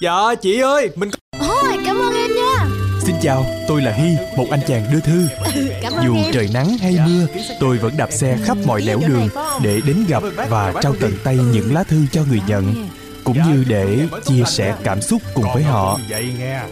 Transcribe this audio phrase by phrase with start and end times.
[0.00, 1.10] Dạ chị ơi Mình
[1.40, 2.66] Ôi cảm ơn em nha
[3.06, 5.26] Xin chào, tôi là Hy, một anh chàng đưa thư.
[5.54, 7.26] ừ, Cảm ơn Dù em trời nắng hay mưa,
[7.60, 9.28] tôi vẫn đạp xe khắp mọi nẻo đường
[9.62, 12.88] để đến gặp và trao tận tay những lá thư cho người nhận,
[13.24, 15.98] cũng như để chia sẻ cảm xúc cùng với họ.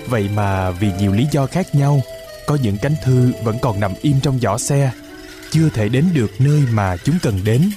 [0.08, 2.00] Vậy mà vì nhiều lý do khác nhau,
[2.46, 4.90] có những cánh thư vẫn còn nằm im trong giỏ xe,
[5.50, 7.70] chưa thể đến được nơi mà chúng cần đến.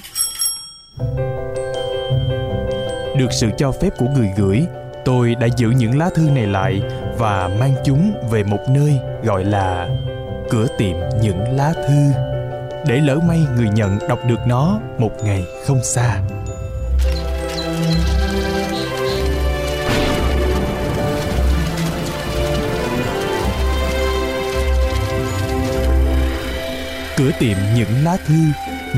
[3.18, 4.62] Được sự cho phép của người gửi,
[5.06, 6.82] tôi đã giữ những lá thư này lại
[7.18, 9.88] và mang chúng về một nơi gọi là
[10.50, 12.12] cửa tiệm những lá thư.
[12.86, 16.20] Để lỡ may người nhận đọc được nó một ngày không xa.
[27.16, 28.34] Cửa tiệm những lá thư,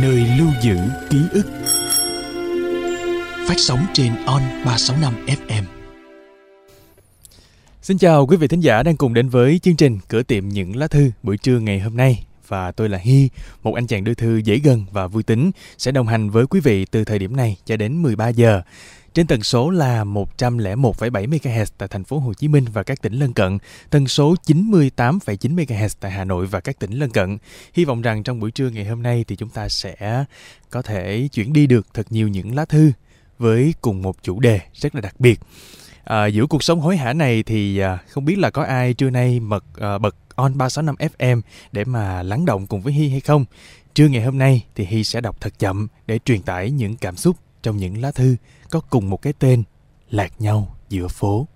[0.03, 0.77] nơi lưu giữ
[1.11, 1.47] ký ức.
[3.49, 5.78] Phát sóng trên On 365 FM.
[7.89, 10.77] Xin chào quý vị thính giả đang cùng đến với chương trình Cửa tiệm những
[10.77, 13.29] lá thư buổi trưa ngày hôm nay và tôi là Hi,
[13.63, 16.61] một anh chàng đưa thư dễ gần và vui tính sẽ đồng hành với quý
[16.61, 18.63] vị từ thời điểm này cho đến 13 giờ.
[19.15, 23.13] Trên tần số là 101,7 MHz tại thành phố Hồ Chí Minh và các tỉnh
[23.13, 23.59] lân cận,
[23.91, 27.39] tần số 98,9 MHz tại Hà Nội và các tỉnh lân cận.
[27.75, 30.25] Hy vọng rằng trong buổi trưa ngày hôm nay thì chúng ta sẽ
[30.71, 32.93] có thể chuyển đi được thật nhiều những lá thư
[33.39, 35.41] với cùng một chủ đề rất là đặc biệt.
[36.09, 39.11] À, giữa cuộc sống hối hả này thì à, không biết là có ai trưa
[39.11, 41.41] nay mật à, ờ, bật on 365 FM
[41.73, 43.45] để mà lắng động cùng với hi hay không.
[43.95, 47.17] Trưa ngày hôm nay thì hi sẽ đọc thật chậm để truyền tải những cảm
[47.17, 48.37] xúc trong những lá thư
[48.71, 49.63] có cùng một cái tên
[50.11, 51.47] lạc nhau giữa phố.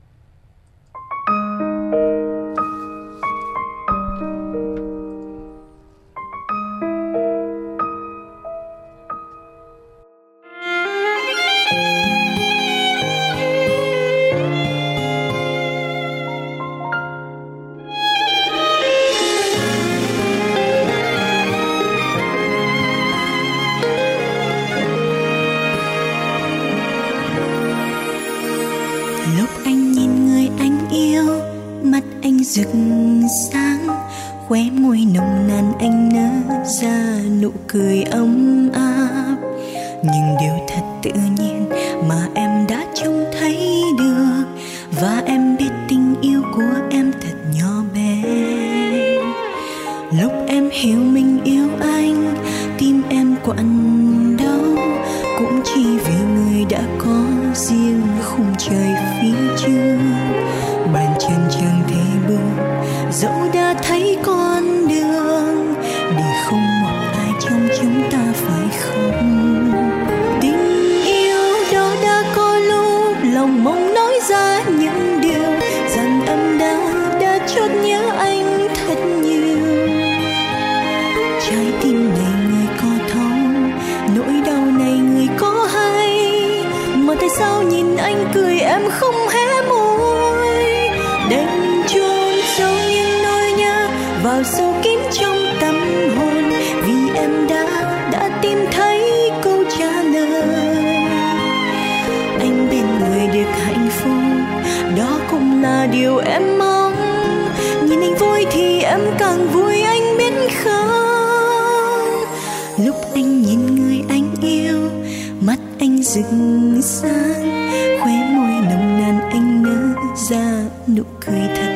[120.89, 121.72] Nụ cười thật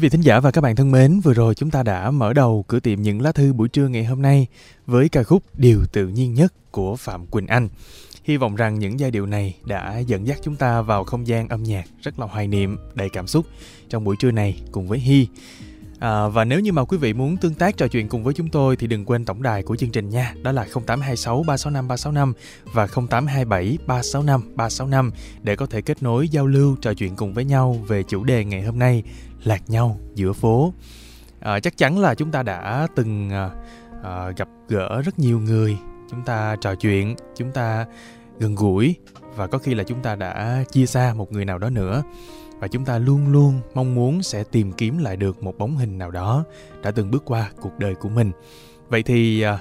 [0.00, 2.32] Quý vị thính giả và các bạn thân mến, vừa rồi chúng ta đã mở
[2.32, 4.46] đầu cửa tiệm những lá thư buổi trưa ngày hôm nay
[4.86, 7.68] với ca khúc Điều tự nhiên nhất của Phạm Quỳnh Anh.
[8.24, 11.48] Hy vọng rằng những giai điệu này đã dẫn dắt chúng ta vào không gian
[11.48, 13.46] âm nhạc rất là hoài niệm, đầy cảm xúc
[13.88, 15.28] trong buổi trưa này cùng với Hy.
[15.98, 18.48] À, và nếu như mà quý vị muốn tương tác trò chuyện cùng với chúng
[18.48, 20.34] tôi thì đừng quên tổng đài của chương trình nha.
[20.42, 22.32] Đó là 0826 365 365
[22.72, 25.10] và 0827 365 365
[25.42, 28.44] để có thể kết nối giao lưu trò chuyện cùng với nhau về chủ đề
[28.44, 29.02] ngày hôm nay
[29.44, 30.72] lạc nhau giữa phố.
[31.40, 33.50] À, chắc chắn là chúng ta đã từng à,
[34.02, 35.78] à, gặp gỡ rất nhiều người,
[36.10, 37.86] chúng ta trò chuyện, chúng ta
[38.38, 38.96] gần gũi
[39.36, 42.02] và có khi là chúng ta đã chia xa một người nào đó nữa.
[42.58, 45.98] Và chúng ta luôn luôn mong muốn sẽ tìm kiếm lại được một bóng hình
[45.98, 46.44] nào đó
[46.82, 48.32] đã từng bước qua cuộc đời của mình.
[48.88, 49.58] Vậy thì à,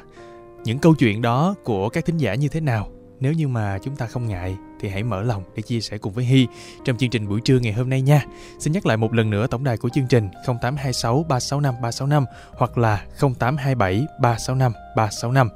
[0.63, 2.87] những câu chuyện đó của các thính giả như thế nào?
[3.19, 6.13] Nếu như mà chúng ta không ngại thì hãy mở lòng để chia sẻ cùng
[6.13, 6.47] với Hy
[6.85, 8.25] trong chương trình buổi trưa ngày hôm nay nha.
[8.59, 12.77] Xin nhắc lại một lần nữa tổng đài của chương trình 0826 365 365 hoặc
[12.77, 15.49] là 0827 365 365.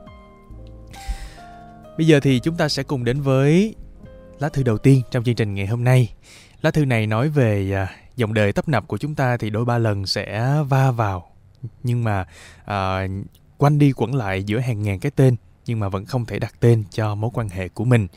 [1.97, 3.75] Bây giờ thì chúng ta sẽ cùng đến với
[4.39, 6.13] lá thư đầu tiên trong chương trình ngày hôm nay.
[6.61, 9.65] Lá thư này nói về à, dòng đời tấp nập của chúng ta thì đôi
[9.65, 11.29] ba lần sẽ va vào
[11.83, 12.25] nhưng mà
[12.65, 13.07] à,
[13.57, 16.53] quanh đi quẩn lại giữa hàng ngàn cái tên nhưng mà vẫn không thể đặt
[16.59, 18.07] tên cho mối quan hệ của mình.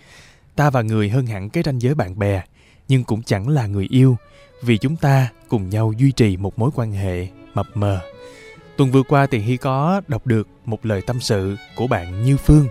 [0.56, 2.42] Ta và người hơn hẳn cái ranh giới bạn bè
[2.88, 4.16] nhưng cũng chẳng là người yêu
[4.62, 8.00] vì chúng ta cùng nhau duy trì một mối quan hệ mập mờ.
[8.76, 12.36] Tuần vừa qua thì Hy có đọc được một lời tâm sự của bạn Như
[12.36, 12.68] Phương.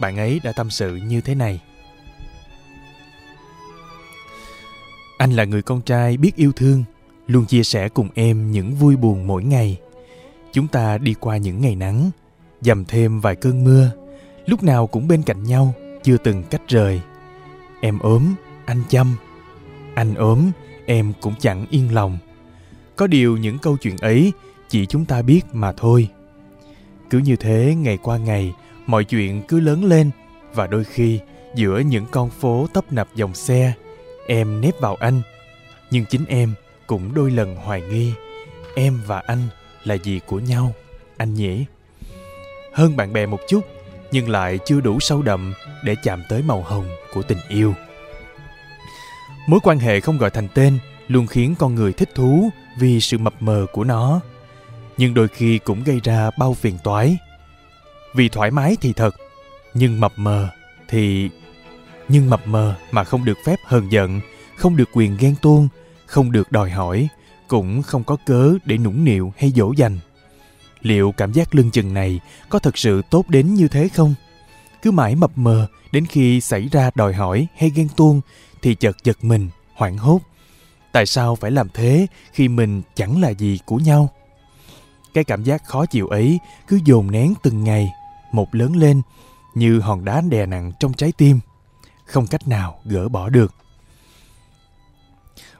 [0.00, 1.60] Bạn ấy đã tâm sự như thế này.
[5.18, 6.84] Anh là người con trai biết yêu thương,
[7.26, 9.76] luôn chia sẻ cùng em những vui buồn mỗi ngày.
[10.52, 12.10] Chúng ta đi qua những ngày nắng,
[12.60, 13.90] dầm thêm vài cơn mưa,
[14.48, 17.00] lúc nào cũng bên cạnh nhau, chưa từng cách rời.
[17.80, 18.34] Em ốm,
[18.66, 19.16] anh chăm.
[19.94, 20.50] Anh ốm,
[20.86, 22.18] em cũng chẳng yên lòng.
[22.96, 24.32] Có điều những câu chuyện ấy
[24.68, 26.08] chỉ chúng ta biết mà thôi.
[27.10, 28.54] Cứ như thế ngày qua ngày,
[28.86, 30.10] mọi chuyện cứ lớn lên
[30.54, 31.20] và đôi khi
[31.54, 33.72] giữa những con phố tấp nập dòng xe,
[34.26, 35.22] em nép vào anh.
[35.90, 36.54] Nhưng chính em
[36.86, 38.12] cũng đôi lần hoài nghi,
[38.74, 39.42] em và anh
[39.84, 40.72] là gì của nhau,
[41.16, 41.64] anh nhỉ?
[42.72, 43.60] Hơn bạn bè một chút,
[44.12, 47.74] nhưng lại chưa đủ sâu đậm để chạm tới màu hồng của tình yêu.
[49.46, 53.18] Mối quan hệ không gọi thành tên luôn khiến con người thích thú vì sự
[53.18, 54.20] mập mờ của nó.
[54.96, 57.16] Nhưng đôi khi cũng gây ra bao phiền toái.
[58.14, 59.14] Vì thoải mái thì thật,
[59.74, 60.48] nhưng mập mờ
[60.88, 61.30] thì...
[62.08, 64.20] Nhưng mập mờ mà không được phép hờn giận,
[64.56, 65.68] không được quyền ghen tuông,
[66.06, 67.08] không được đòi hỏi,
[67.48, 69.98] cũng không có cớ để nũng nịu hay dỗ dành.
[70.82, 74.14] Liệu cảm giác lưng chừng này có thật sự tốt đến như thế không?
[74.82, 78.20] Cứ mãi mập mờ đến khi xảy ra đòi hỏi hay ghen tuông
[78.62, 80.20] thì chợt giật mình, hoảng hốt.
[80.92, 84.08] Tại sao phải làm thế khi mình chẳng là gì của nhau?
[85.14, 87.88] Cái cảm giác khó chịu ấy cứ dồn nén từng ngày,
[88.32, 89.02] một lớn lên
[89.54, 91.40] như hòn đá đè nặng trong trái tim,
[92.04, 93.54] không cách nào gỡ bỏ được.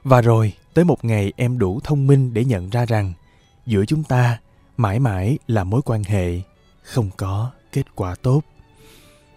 [0.03, 3.13] Và rồi, tới một ngày em đủ thông minh để nhận ra rằng
[3.65, 4.39] giữa chúng ta
[4.79, 6.41] mãi mãi là mối quan hệ
[6.83, 8.41] không có kết quả tốt.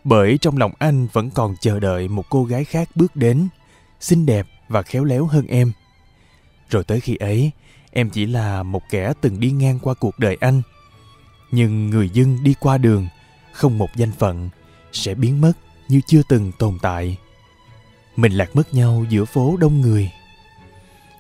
[0.05, 3.49] Bởi trong lòng anh vẫn còn chờ đợi một cô gái khác bước đến,
[4.01, 5.73] xinh đẹp và khéo léo hơn em.
[6.71, 7.51] Rồi tới khi ấy,
[7.91, 10.63] em chỉ là một kẻ từng đi ngang qua cuộc đời anh.
[11.51, 13.09] Nhưng người dân đi qua đường,
[13.53, 14.49] không một danh phận,
[14.93, 15.53] sẽ biến mất
[15.89, 17.17] như chưa từng tồn tại.
[18.17, 20.11] mình lạc mất nhau giữa phố đông người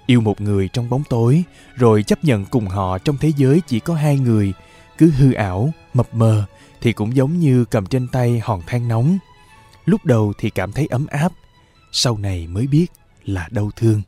[0.06, 1.42] yêu một người trong bóng tối,
[1.76, 4.52] rồi chấp nhận cùng họ trong thế giới chỉ có hai người.
[4.98, 6.44] Cứ hư ảo, mập mờ,
[6.80, 9.18] thì cũng giống như cầm trên tay hòn than nóng.
[9.84, 11.32] Lúc đầu thì cảm thấy ấm áp,
[11.92, 12.86] sau này mới biết
[13.24, 14.02] là đau thương.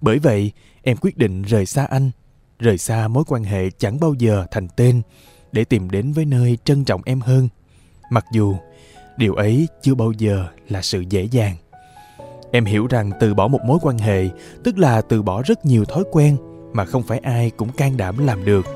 [0.00, 0.52] Bởi vậy,
[0.82, 2.10] em quyết định rời xa anh.
[2.58, 5.02] Rời xa mối quan hệ chẳng bao giờ thành tên,
[5.52, 7.48] để tìm đến với nơi trân trọng em hơn.
[8.10, 8.56] Mặc dù
[9.16, 11.56] điều ấy chưa bao giờ là sự dễ dàng
[12.56, 14.28] em hiểu rằng từ bỏ một mối quan hệ,
[14.64, 16.36] tức là từ bỏ rất nhiều thói quen
[16.72, 18.66] mà không phải ai cũng can đảm làm được.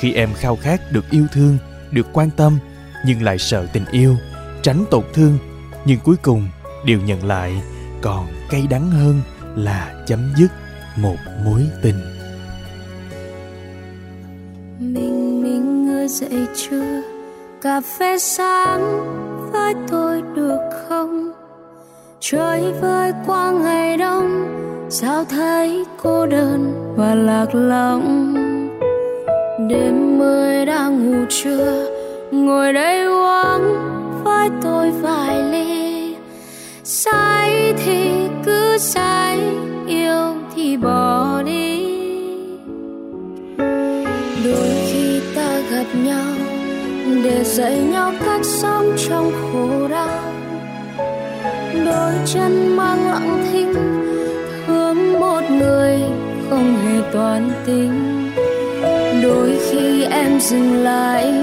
[0.00, 1.58] Khi em khao khát được yêu thương,
[1.90, 2.58] được quan tâm
[3.06, 4.16] nhưng lại sợ tình yêu,
[4.62, 5.38] tránh tổn thương,
[5.84, 6.48] nhưng cuối cùng
[6.84, 7.62] điều nhận lại,
[8.02, 9.20] còn cay đắng hơn
[9.56, 10.48] là chấm dứt
[10.96, 12.00] một mối tình.
[14.78, 17.02] Mình mình ngơi dậy chưa?
[17.62, 18.80] Cà phê sáng
[19.52, 21.35] với tôi được không?
[22.20, 24.46] Trời với qua ngày đông,
[24.90, 28.34] sao thấy cô đơn và lạc lõng?
[29.68, 31.86] Đêm mưa đang ngủ trưa,
[32.30, 33.76] ngồi đây uống
[34.24, 36.14] với tôi vài ly.
[36.84, 38.10] Say thì
[38.44, 39.40] cứ say,
[39.86, 41.86] yêu thì bỏ đi.
[44.44, 46.34] Đôi khi ta gặp nhau
[47.24, 50.25] để dạy nhau cách sống trong khổ đau
[51.86, 53.74] đôi chân mang lặng thinh
[54.66, 56.00] thương một người
[56.50, 58.32] không hề toàn tính.
[59.22, 61.34] Đôi khi em dừng lại,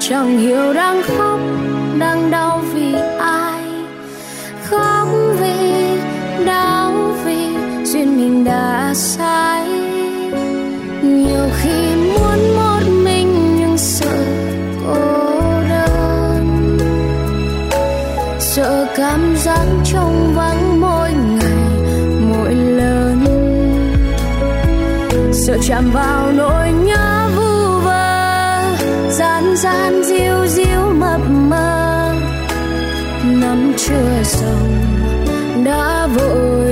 [0.00, 1.40] chẳng hiểu đang khóc,
[1.98, 3.62] đang đau vì ai.
[4.64, 5.08] Khóc
[5.40, 5.86] vì
[6.46, 6.92] đau
[7.24, 7.48] vì
[7.84, 9.68] duyên mình đã sai.
[11.02, 14.16] Nhiều khi muốn một mình, nhưng sợ
[14.86, 14.94] cô
[15.68, 16.78] đơn.
[18.38, 21.68] Sợ cảm giác trong vắng mỗi ngày,
[22.20, 23.24] mỗi lớn
[25.32, 28.62] sợ chạm vào nỗi nhớ vu vơ,
[29.10, 32.14] gian gian diêu diêu mập mờ.
[33.24, 34.72] Nắm chưa xong
[35.64, 36.65] đã vội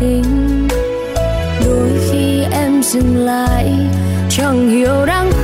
[0.00, 0.68] tình.
[1.64, 3.72] Đôi khi em dừng lại
[4.30, 5.35] chẳng hiểu đang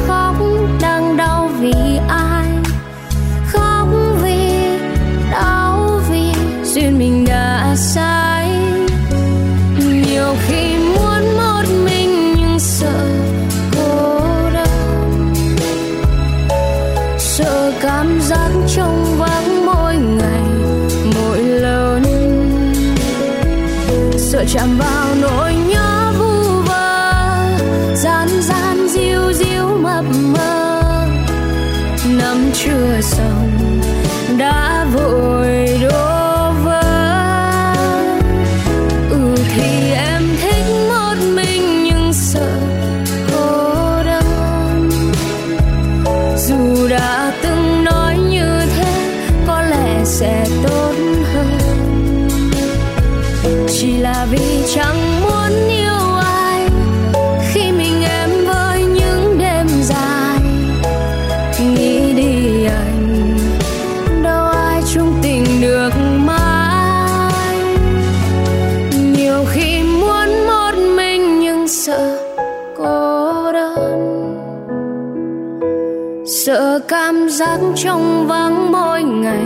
[76.26, 79.44] sợ cảm giác trong vắng mỗi ngày,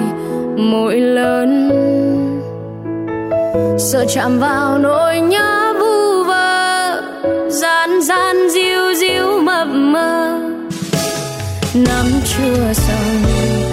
[0.56, 1.70] mỗi lớn
[3.78, 7.02] sợ chạm vào nỗi nhớ vu vơ,
[7.48, 10.38] gian gian diu diu mập mờ.
[11.74, 13.65] Năm chưa xong.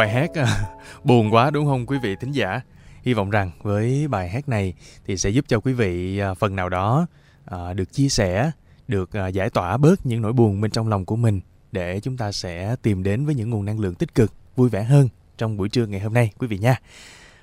[0.00, 0.46] Bài hát à,
[1.04, 2.60] buồn quá đúng không quý vị thính giả?
[3.02, 4.74] Hy vọng rằng với bài hát này
[5.06, 7.06] thì sẽ giúp cho quý vị à, phần nào đó
[7.44, 8.50] à, được chia sẻ,
[8.88, 11.40] được giải tỏa bớt những nỗi buồn bên trong lòng của mình
[11.72, 14.82] để chúng ta sẽ tìm đến với những nguồn năng lượng tích cực, vui vẻ
[14.82, 16.76] hơn trong buổi trưa ngày hôm nay quý vị nha.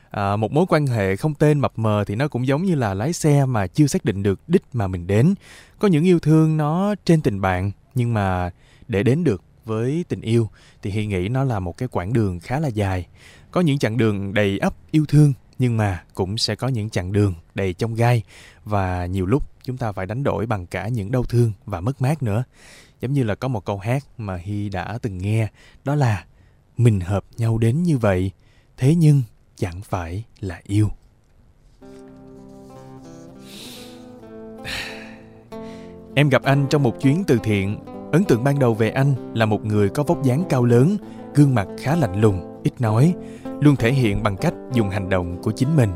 [0.09, 2.93] À, một mối quan hệ không tên mập mờ thì nó cũng giống như là
[2.93, 5.35] lái xe mà chưa xác định được đích mà mình đến.
[5.79, 8.51] Có những yêu thương nó trên tình bạn nhưng mà
[8.87, 10.50] để đến được với tình yêu,
[10.81, 13.07] thì Hy nghĩ nó là một cái quãng đường khá là dài.
[13.51, 17.12] Có những chặng đường đầy ấp yêu thương, nhưng mà cũng sẽ có những chặng
[17.12, 18.24] đường đầy chông gai,
[18.65, 22.01] và nhiều lúc chúng ta phải đánh đổi bằng cả những đau thương và mất
[22.01, 22.43] mát nữa.
[23.01, 25.47] Giống như là có một câu hát mà Hy đã từng nghe,
[25.83, 26.25] đó là,
[26.77, 28.31] mình hợp nhau đến như vậy,
[28.77, 29.21] thế nhưng
[29.55, 30.89] chẳng phải là yêu.
[36.15, 37.77] Em gặp anh trong một chuyến từ thiện
[38.12, 40.98] Ấn tượng ban đầu về anh là một người có vóc dáng cao lớn,
[41.36, 43.13] gương mặt khá lạnh lùng, ít nói,
[43.62, 45.89] luôn thể hiện bằng cách dùng hành động của chính mình.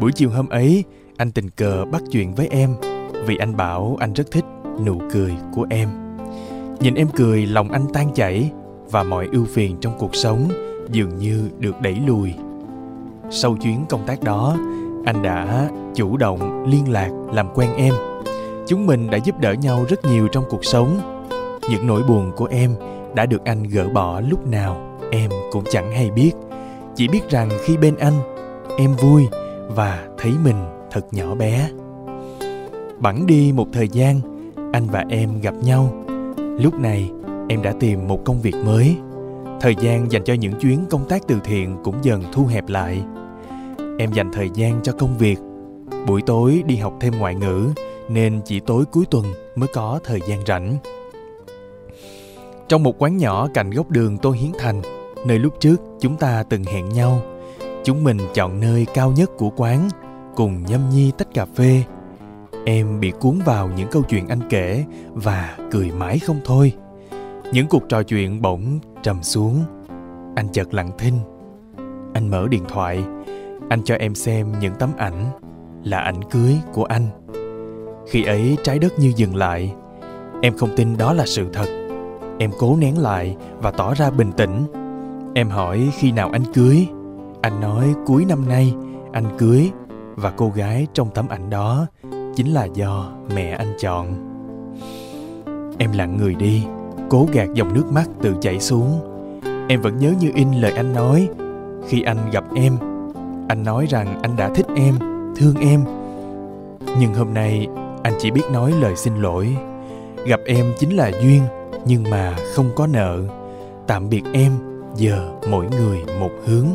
[0.00, 0.84] Buổi chiều hôm ấy,
[1.16, 2.74] anh tình cờ bắt chuyện với em
[3.26, 4.44] vì anh bảo anh rất thích
[4.84, 5.88] nụ cười của em.
[6.80, 8.50] Nhìn em cười, lòng anh tan chảy
[8.90, 10.48] và mọi ưu phiền trong cuộc sống
[10.90, 12.34] dường như được đẩy lùi.
[13.30, 14.56] Sau chuyến công tác đó,
[15.04, 17.94] anh đã chủ động liên lạc làm quen em.
[18.66, 21.13] Chúng mình đã giúp đỡ nhau rất nhiều trong cuộc sống
[21.70, 22.74] những nỗi buồn của em
[23.14, 26.32] đã được anh gỡ bỏ lúc nào, em cũng chẳng hay biết.
[26.94, 28.14] Chỉ biết rằng khi bên anh,
[28.78, 29.26] em vui
[29.68, 31.70] và thấy mình thật nhỏ bé.
[32.98, 34.20] Bẵng đi một thời gian,
[34.72, 36.04] anh và em gặp nhau.
[36.36, 37.10] Lúc này,
[37.48, 38.96] em đã tìm một công việc mới.
[39.60, 43.02] Thời gian dành cho những chuyến công tác từ thiện cũng dần thu hẹp lại.
[43.98, 45.38] Em dành thời gian cho công việc.
[46.06, 47.68] Buổi tối đi học thêm ngoại ngữ,
[48.08, 49.24] nên chỉ tối cuối tuần
[49.56, 50.76] mới có thời gian rảnh
[52.68, 54.82] trong một quán nhỏ cạnh góc đường Tô Hiến Thành,
[55.26, 57.22] nơi lúc trước chúng ta từng hẹn nhau,
[57.84, 59.88] chúng mình chọn nơi cao nhất của quán,
[60.36, 61.82] cùng nhâm nhi tách cà phê.
[62.64, 66.72] Em bị cuốn vào những câu chuyện anh kể và cười mãi không thôi.
[67.52, 69.64] Những cuộc trò chuyện bỗng trầm xuống.
[70.36, 71.18] Anh chợt lặng thinh.
[72.14, 73.04] Anh mở điện thoại,
[73.68, 75.24] anh cho em xem những tấm ảnh
[75.84, 77.06] là ảnh cưới của anh.
[78.08, 79.72] Khi ấy trái đất như dừng lại.
[80.42, 81.83] Em không tin đó là sự thật
[82.38, 84.66] Em cố nén lại và tỏ ra bình tĩnh.
[85.34, 86.86] Em hỏi khi nào anh cưới.
[87.40, 88.74] Anh nói cuối năm nay
[89.12, 89.70] anh cưới
[90.16, 91.86] và cô gái trong tấm ảnh đó
[92.36, 94.06] chính là do mẹ anh chọn.
[95.78, 96.64] Em lặng người đi,
[97.08, 99.00] cố gạt dòng nước mắt tự chảy xuống.
[99.68, 101.28] Em vẫn nhớ như in lời anh nói
[101.88, 102.76] khi anh gặp em.
[103.48, 104.94] Anh nói rằng anh đã thích em,
[105.36, 105.84] thương em.
[106.98, 107.68] Nhưng hôm nay
[108.02, 109.56] anh chỉ biết nói lời xin lỗi.
[110.26, 111.42] Gặp em chính là duyên
[111.86, 113.22] nhưng mà không có nợ.
[113.86, 114.52] Tạm biệt em,
[114.96, 116.66] giờ mỗi người một hướng.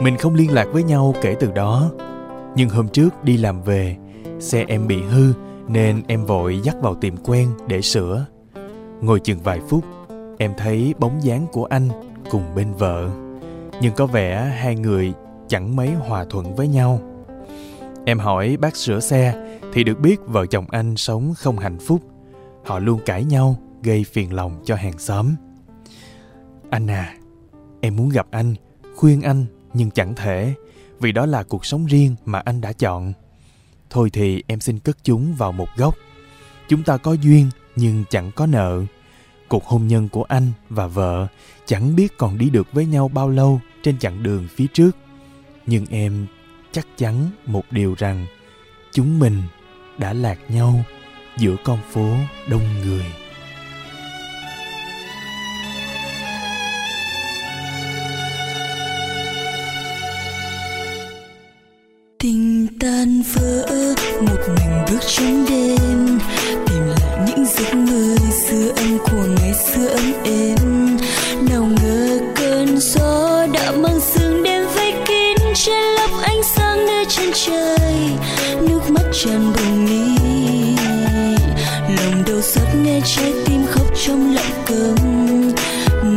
[0.00, 1.90] Mình không liên lạc với nhau kể từ đó.
[2.56, 3.96] Nhưng hôm trước đi làm về,
[4.40, 5.32] xe em bị hư
[5.68, 8.26] nên em vội dắt vào tiệm quen để sửa.
[9.00, 9.84] Ngồi chừng vài phút,
[10.38, 11.88] em thấy bóng dáng của anh
[12.30, 13.08] cùng bên vợ.
[13.80, 15.12] Nhưng có vẻ hai người
[15.48, 17.00] chẳng mấy hòa thuận với nhau.
[18.04, 19.34] Em hỏi bác sửa xe
[19.72, 22.00] thì được biết vợ chồng anh sống không hạnh phúc.
[22.68, 25.34] Họ luôn cãi nhau, gây phiền lòng cho hàng xóm.
[26.70, 27.14] Anh à,
[27.80, 28.54] em muốn gặp anh,
[28.96, 30.54] khuyên anh nhưng chẳng thể,
[31.00, 33.12] vì đó là cuộc sống riêng mà anh đã chọn.
[33.90, 35.94] Thôi thì em xin cất chúng vào một góc.
[36.68, 38.82] Chúng ta có duyên nhưng chẳng có nợ.
[39.48, 41.26] Cuộc hôn nhân của anh và vợ
[41.66, 44.96] chẳng biết còn đi được với nhau bao lâu trên chặng đường phía trước.
[45.66, 46.26] Nhưng em
[46.72, 48.26] chắc chắn một điều rằng
[48.92, 49.42] chúng mình
[49.98, 50.84] đã lạc nhau
[51.38, 52.16] giữa con phố
[52.50, 53.04] đông người.
[62.18, 63.66] Tình tan vỡ,
[64.20, 66.18] một mình bước trong đêm
[66.66, 68.16] tìm lại những giấc mơ
[68.48, 70.96] xưa âm của ngày xưa ấm êm.
[71.50, 77.04] Nào ngờ cơn gió đã mang sương đêm vây kín, che lấp ánh sáng nơi
[77.08, 77.94] chân trời.
[78.68, 80.17] Nước mắt tràn bồng mi
[82.54, 84.96] giọt nghe trái tim khóc trong lặng câm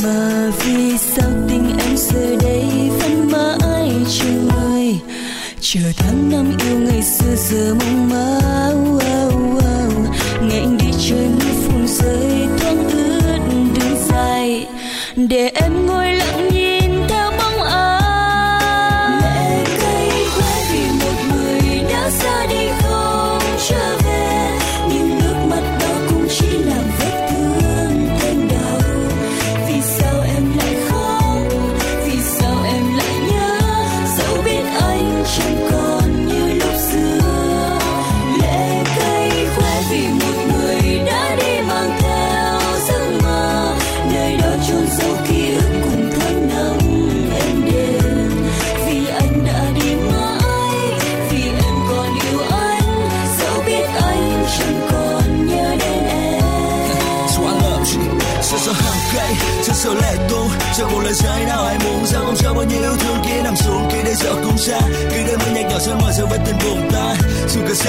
[0.04, 4.42] mà vì sao tình em giờ đây vẫn mãi trôi
[5.62, 8.40] chờ tháng năm yêu ngày xưa giờ mong mơ
[8.74, 10.14] wow, wow.
[10.42, 13.40] ngày anh đi chơi mưa phùn rơi thoáng ướt
[13.76, 14.68] đường dài
[15.16, 15.51] để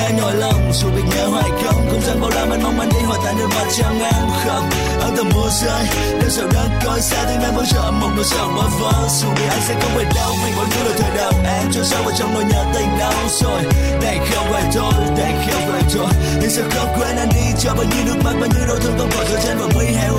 [0.02, 2.88] Dù cả lòng, dù bị nhớ hoài không Không gian bao la mênh mông anh
[2.88, 4.64] đi tại nơi nước trăng trong em khóc
[5.00, 5.84] Ở tầm mùa rơi,
[6.20, 9.28] nếu sau đó coi xa Thì em vẫn chờ một nỗi sợ bơ vơ Dù
[9.28, 12.02] biết anh sẽ không về đâu Mình vẫn cứ là thời đầu em Cho sâu
[12.02, 13.62] vào trong nỗi nhớ tình đau rồi.
[14.02, 17.74] Đây không phải thôi, đây không phải thôi Nhưng sao không quên anh đi Cho
[17.74, 20.14] bao nhiêu nước mắt, bao nhiêu đau thương không còn thời trên vòng mi heo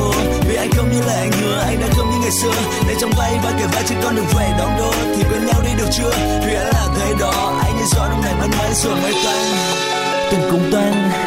[0.48, 2.52] Vì anh không như là anh hứa, anh đã không như ngày xưa.
[2.88, 5.62] Để trong tay và kề vai trên con đường về đón đôi Thì bên nhau
[5.66, 6.12] đi được chưa,
[6.46, 9.46] vì anh là thế đó Anh như gió đông này mãi mãi rồi mới tan
[10.32, 11.23] Tình cùng tan,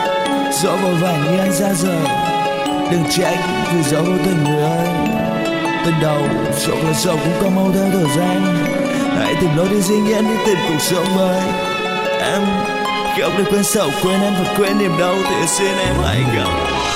[0.63, 2.07] dỗ vội vàng như anh ra rời.
[2.91, 3.39] Đừng trách
[3.75, 5.07] vì dỗ vô tình người anh
[5.85, 6.23] Tình đầu,
[6.67, 8.57] rộng là rộng cũng có mau theo thời gian.
[9.19, 11.41] Hãy tìm lối đi riêng nhiên đi tìm cuộc sống mới.
[12.21, 12.43] Em
[13.23, 16.96] không được quên sầu quên em và quên niềm đau Thì xin em hãy gặp.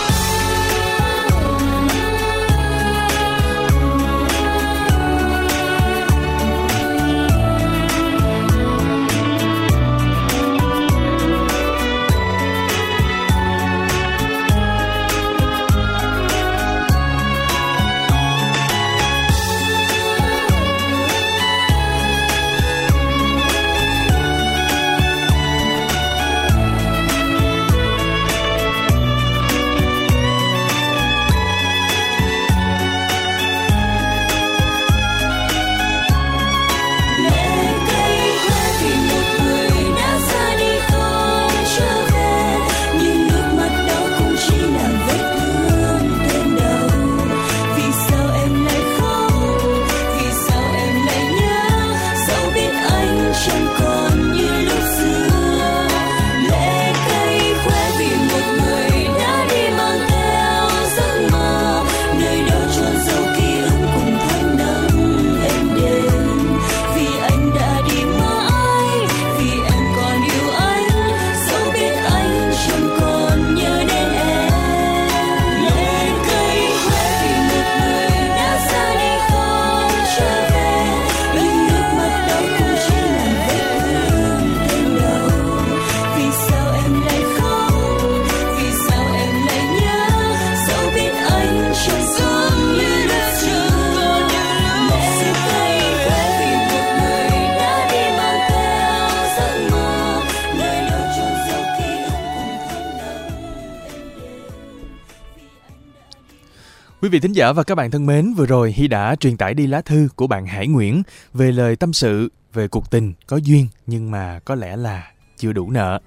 [107.11, 109.55] Quý vị thính giả và các bạn thân mến, vừa rồi Hy đã truyền tải
[109.55, 111.03] đi lá thư của bạn Hải Nguyễn
[111.35, 115.53] về lời tâm sự về cuộc tình có duyên nhưng mà có lẽ là chưa
[115.53, 116.01] đủ nợ.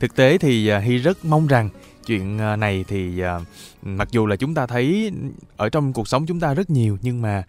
[0.00, 1.68] Thực tế thì à, Hy rất mong rằng
[2.06, 3.40] chuyện à, này thì à,
[3.82, 5.12] mặc dù là chúng ta thấy
[5.56, 7.42] ở trong cuộc sống chúng ta rất nhiều nhưng mà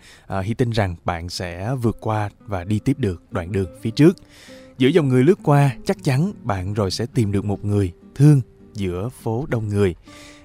[0.43, 4.17] Hy tin rằng bạn sẽ vượt qua và đi tiếp được đoạn đường phía trước.
[4.78, 8.41] Giữa dòng người lướt qua, chắc chắn bạn rồi sẽ tìm được một người thương
[8.74, 9.95] giữa phố đông người.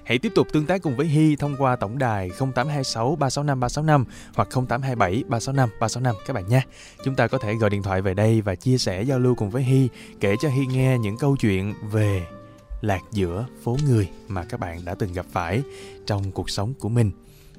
[0.07, 4.05] Hãy tiếp tục tương tác cùng với Hy thông qua tổng đài 0826 365 365
[4.35, 6.61] hoặc 0827 365 365 các bạn nhé.
[7.03, 9.49] Chúng ta có thể gọi điện thoại về đây và chia sẻ giao lưu cùng
[9.49, 9.89] với Hy,
[10.19, 12.27] kể cho Hy nghe những câu chuyện về
[12.81, 15.61] lạc giữa phố người mà các bạn đã từng gặp phải
[16.05, 17.11] trong cuộc sống của mình.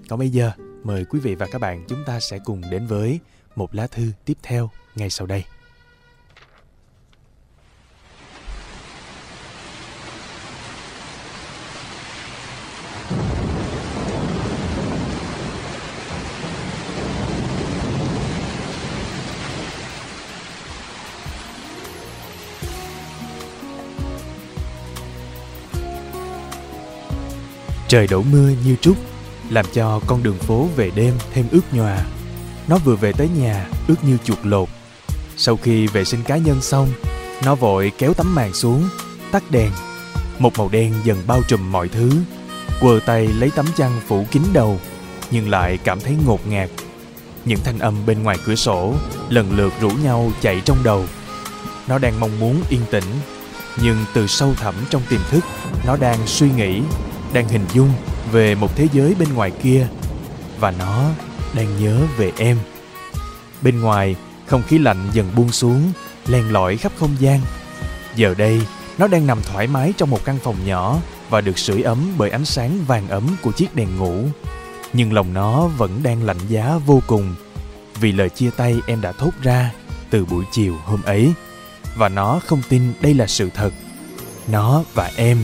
[0.08, 0.50] Còn bây giờ,
[0.84, 3.20] mời quý vị và các bạn chúng ta sẽ cùng đến với
[3.56, 5.44] một lá thư tiếp theo ngay sau đây.
[27.88, 28.96] Trời đổ mưa như trút,
[29.50, 31.98] làm cho con đường phố về đêm thêm ướt nhòa.
[32.68, 34.68] Nó vừa về tới nhà, ướt như chuột lột.
[35.36, 36.88] Sau khi vệ sinh cá nhân xong,
[37.44, 38.88] nó vội kéo tấm màn xuống,
[39.32, 39.70] tắt đèn.
[40.38, 42.10] Một màu đen dần bao trùm mọi thứ.
[42.80, 44.80] Quờ tay lấy tấm chăn phủ kín đầu,
[45.30, 46.70] nhưng lại cảm thấy ngột ngạt.
[47.44, 48.94] Những thanh âm bên ngoài cửa sổ
[49.28, 51.04] lần lượt rủ nhau chạy trong đầu.
[51.88, 53.04] Nó đang mong muốn yên tĩnh,
[53.82, 55.44] nhưng từ sâu thẳm trong tiềm thức,
[55.86, 56.82] nó đang suy nghĩ
[57.32, 57.92] đang hình dung
[58.32, 59.86] về một thế giới bên ngoài kia,
[60.60, 61.10] và nó
[61.54, 62.58] đang nhớ về em.
[63.62, 65.92] Bên ngoài, không khí lạnh dần buông xuống,
[66.26, 67.40] len lỏi khắp không gian.
[68.14, 68.62] Giờ đây,
[68.98, 70.98] nó đang nằm thoải mái trong một căn phòng nhỏ
[71.30, 74.24] và được sưởi ấm bởi ánh sáng vàng ấm của chiếc đèn ngủ.
[74.92, 77.34] Nhưng lòng nó vẫn đang lạnh giá vô cùng
[78.00, 79.70] vì lời chia tay em đã thốt ra
[80.10, 81.32] từ buổi chiều hôm ấy.
[81.96, 83.70] Và nó không tin đây là sự thật.
[84.48, 85.38] Nó và em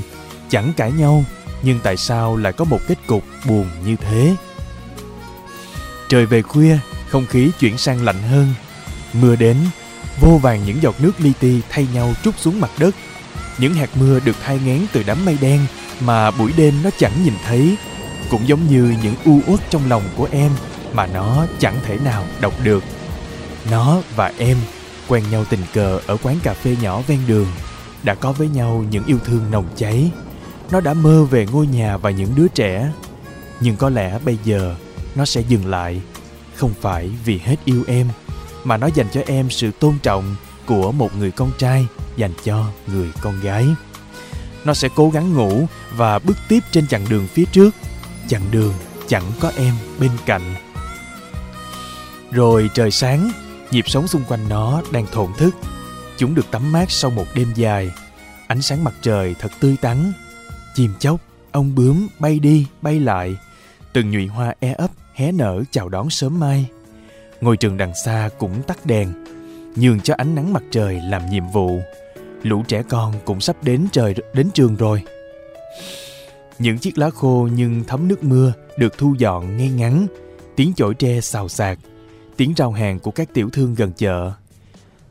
[0.50, 1.24] chẳng cãi nhau
[1.64, 4.35] nhưng tại sao lại có một kết cục buồn như thế?
[6.09, 8.55] Trời về khuya, không khí chuyển sang lạnh hơn.
[9.12, 9.57] Mưa đến,
[10.20, 12.94] vô vàng những giọt nước li ti thay nhau trút xuống mặt đất.
[13.59, 15.61] Những hạt mưa được thay ngén từ đám mây đen
[16.00, 17.77] mà buổi đêm nó chẳng nhìn thấy.
[18.31, 20.50] Cũng giống như những u uất trong lòng của em
[20.92, 22.85] mà nó chẳng thể nào đọc được.
[23.70, 24.57] Nó và em
[25.09, 27.46] quen nhau tình cờ ở quán cà phê nhỏ ven đường,
[28.03, 30.11] đã có với nhau những yêu thương nồng cháy
[30.70, 32.92] nó đã mơ về ngôi nhà và những đứa trẻ.
[33.61, 34.77] Nhưng có lẽ bây giờ
[35.14, 36.03] nó sẽ dừng lại.
[36.55, 38.09] Không phải vì hết yêu em,
[38.64, 42.66] mà nó dành cho em sự tôn trọng của một người con trai dành cho
[42.87, 43.66] người con gái.
[44.64, 47.74] Nó sẽ cố gắng ngủ và bước tiếp trên chặng đường phía trước.
[48.29, 48.74] Chặng đường
[49.09, 50.55] chẳng có em bên cạnh.
[52.31, 53.33] Rồi trời sáng,
[53.70, 55.57] nhịp sống xung quanh nó đang thổn thức.
[56.18, 57.90] Chúng được tắm mát sau một đêm dài.
[58.46, 60.12] Ánh sáng mặt trời thật tươi tắn
[60.74, 61.20] chim chóc,
[61.52, 63.37] ông bướm bay đi, bay lại.
[63.92, 66.66] Từng nhụy hoa e ấp, hé nở chào đón sớm mai.
[67.40, 69.12] Ngôi trường đằng xa cũng tắt đèn,
[69.76, 71.80] nhường cho ánh nắng mặt trời làm nhiệm vụ.
[72.42, 75.02] Lũ trẻ con cũng sắp đến trời, đến trường rồi.
[76.58, 80.06] Những chiếc lá khô nhưng thấm nước mưa được thu dọn ngay ngắn,
[80.56, 81.78] tiếng chổi tre xào xạc,
[82.37, 84.32] tiếng rào hàng của các tiểu thương gần chợ.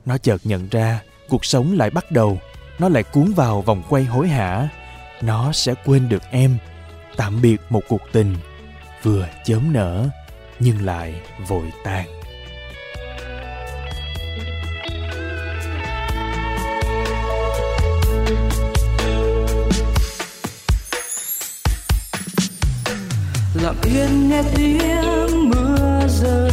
[0.06, 2.39] Nó chợt nhận ra cuộc sống lại bắt đầu,
[2.80, 4.69] nó lại cuốn vào vòng quay hối hả
[5.25, 6.57] nó sẽ quên được em,
[7.15, 8.36] tạm biệt một cuộc tình
[9.03, 10.07] vừa chớm nở
[10.59, 12.23] nhưng lại vội tàn
[23.63, 26.51] lặng yên nghe tiếng mưa rơi,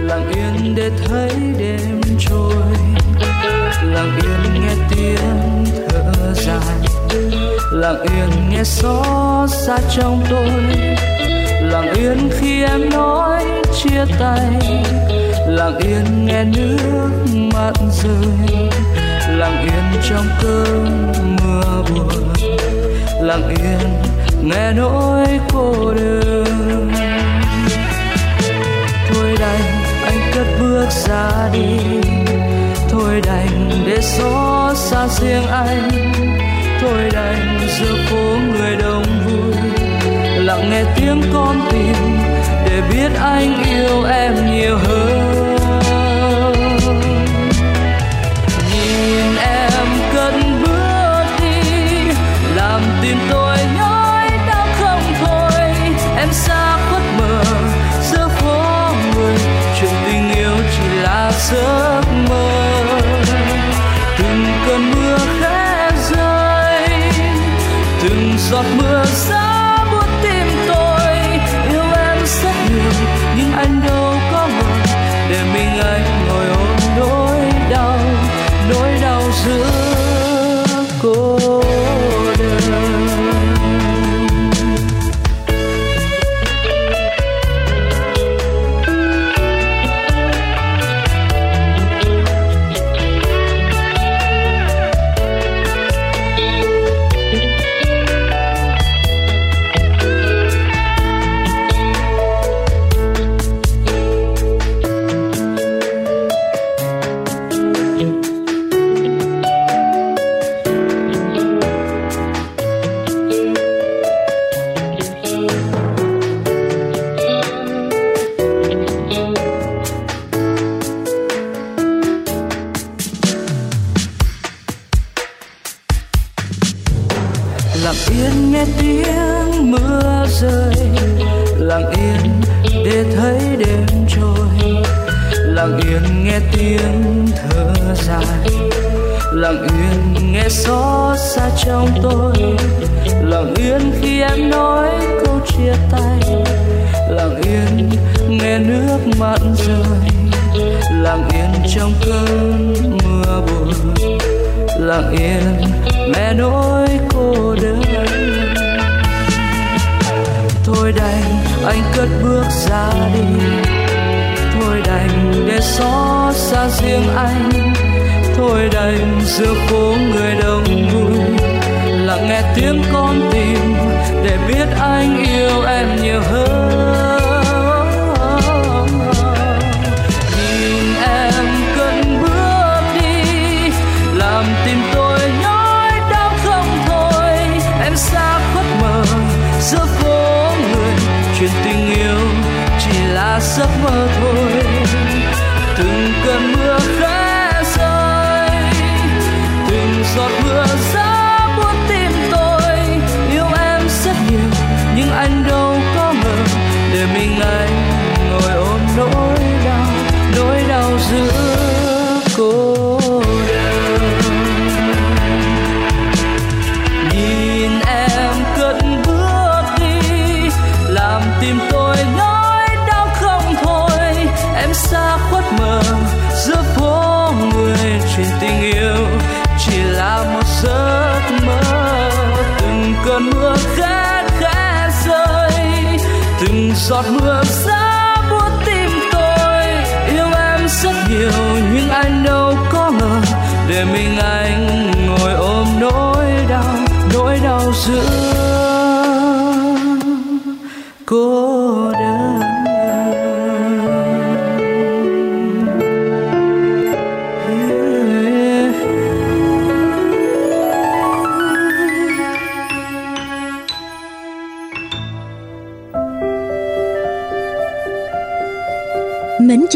[0.00, 2.64] lặng yên để thấy đêm trôi.
[3.82, 4.65] Lặng yên nghe
[7.76, 10.50] lặng yên nghe xót xa trong tôi.
[11.62, 14.50] Lặng yên khi em nói chia tay.
[15.46, 17.10] Lặng yên nghe nước
[17.54, 18.68] mắt rơi.
[19.28, 21.12] Lặng yên trong cơn
[21.42, 22.28] mưa buồn.
[23.20, 24.02] Lặng yên
[24.42, 26.92] nghe nỗi cô đơn.
[29.08, 31.78] Thôi đành anh cất bước ra đi.
[32.90, 36.06] Thôi đành để xót xa riêng anh
[36.80, 39.54] thôi đành giữa phố người đông vui.
[40.44, 41.94] Lặng nghe tiếng con tim
[42.66, 45.56] để biết anh yêu em nhiều hơn.
[48.72, 51.70] Nhìn em cất bước đi,
[52.56, 55.60] làm tim tôi nhói đau không thôi.
[56.16, 57.44] Em xa khuất mờ
[58.02, 59.36] giữa phố người,
[59.80, 62.65] chuyện tình yêu chỉ là giấc mơ.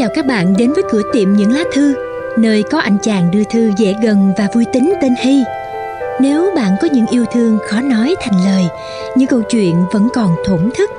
[0.01, 1.95] Chào các bạn đến với cửa tiệm những lá thư,
[2.39, 5.43] nơi có anh chàng đưa thư dễ gần và vui tính tên Hy.
[6.21, 8.65] Nếu bạn có những yêu thương khó nói thành lời,
[9.17, 10.91] những câu chuyện vẫn còn thổn thức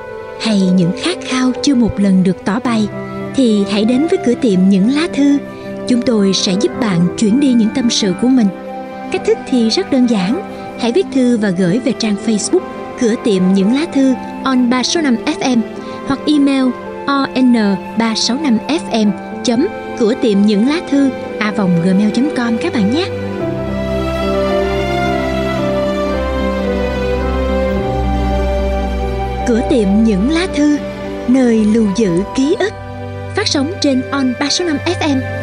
[0.42, 2.88] hay những khát khao chưa một lần được tỏ bày
[3.36, 5.38] thì hãy đến với cửa tiệm những lá thư.
[5.88, 8.48] Chúng tôi sẽ giúp bạn chuyển đi những tâm sự của mình.
[9.12, 10.42] Cách thức thì rất đơn giản.
[10.80, 12.64] Hãy viết thư và gửi về trang facebook
[13.02, 15.62] cửa tiệm những lá thư on 365 fm
[16.08, 16.66] hoặc email
[17.12, 17.54] on
[17.98, 19.12] 365 fm
[19.44, 19.68] chấm
[20.00, 23.08] cửa tiệm những lá thư a vòng gmail com các bạn nhé
[29.52, 30.78] cửa tiệm những lá thư,
[31.28, 32.74] nơi lưu giữ ký ức,
[33.36, 35.41] phát sóng trên on 365 FM.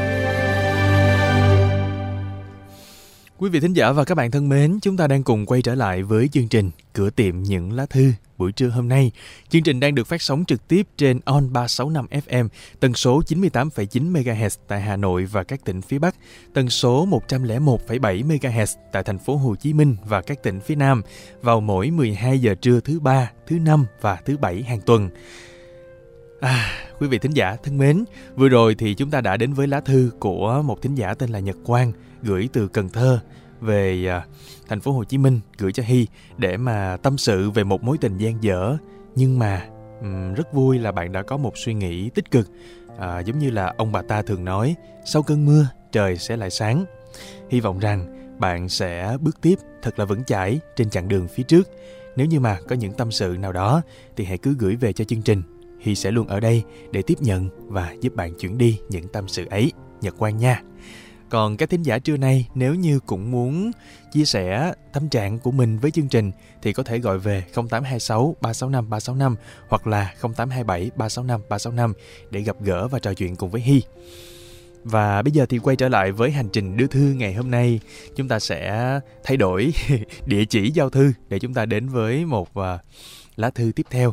[3.41, 5.75] Quý vị thính giả và các bạn thân mến, chúng ta đang cùng quay trở
[5.75, 9.13] lại với chương trình Cửa tiệm những lá thư buổi trưa hôm nay.
[9.49, 12.49] Chương trình đang được phát sóng trực tiếp trên On 365 FM,
[12.81, 16.15] tần số 98,9 MHz tại Hà Nội và các tỉnh phía Bắc,
[16.55, 21.03] tần số 101,7 MHz tại thành phố Hồ Chí Minh và các tỉnh phía Nam
[21.43, 25.11] vào mỗi 12 giờ trưa thứ ba, thứ năm và thứ bảy hàng tuần.
[26.41, 28.05] À, quý vị thính giả thân mến,
[28.37, 31.31] vừa rồi thì chúng ta đã đến với lá thư của một thính giả tên
[31.31, 31.93] là Nhật Quang
[32.23, 33.21] gửi từ Cần Thơ
[33.61, 34.27] về à,
[34.69, 36.07] thành phố Hồ Chí Minh gửi cho Hy
[36.37, 38.77] để mà tâm sự về một mối tình gian dở
[39.15, 39.67] nhưng mà
[40.01, 42.49] um, rất vui là bạn đã có một suy nghĩ tích cực
[42.99, 46.51] à, giống như là ông bà ta thường nói sau cơn mưa trời sẽ lại
[46.51, 46.85] sáng
[47.51, 51.43] hy vọng rằng bạn sẽ bước tiếp thật là vững chãi trên chặng đường phía
[51.43, 51.69] trước
[52.17, 53.83] nếu như mà có những tâm sự nào đó
[54.17, 55.43] thì hãy cứ gửi về cho chương trình
[55.81, 59.29] Hy sẽ luôn ở đây để tiếp nhận và giúp bạn chuyển đi những tâm
[59.29, 59.73] sự ấy.
[60.01, 60.63] Nhật Quang nha.
[61.31, 63.71] Còn các thính giả trưa nay nếu như cũng muốn
[64.13, 66.31] chia sẻ tâm trạng của mình với chương trình
[66.63, 69.37] thì có thể gọi về 0826 365 365
[69.69, 71.93] hoặc là 0827 365 365
[72.31, 73.83] để gặp gỡ và trò chuyện cùng với Hy.
[74.85, 77.81] Và bây giờ thì quay trở lại với hành trình đưa thư ngày hôm nay,
[78.17, 79.73] chúng ta sẽ thay đổi
[80.27, 82.79] địa chỉ giao thư để chúng ta đến với một à,
[83.37, 84.13] lá thư tiếp theo.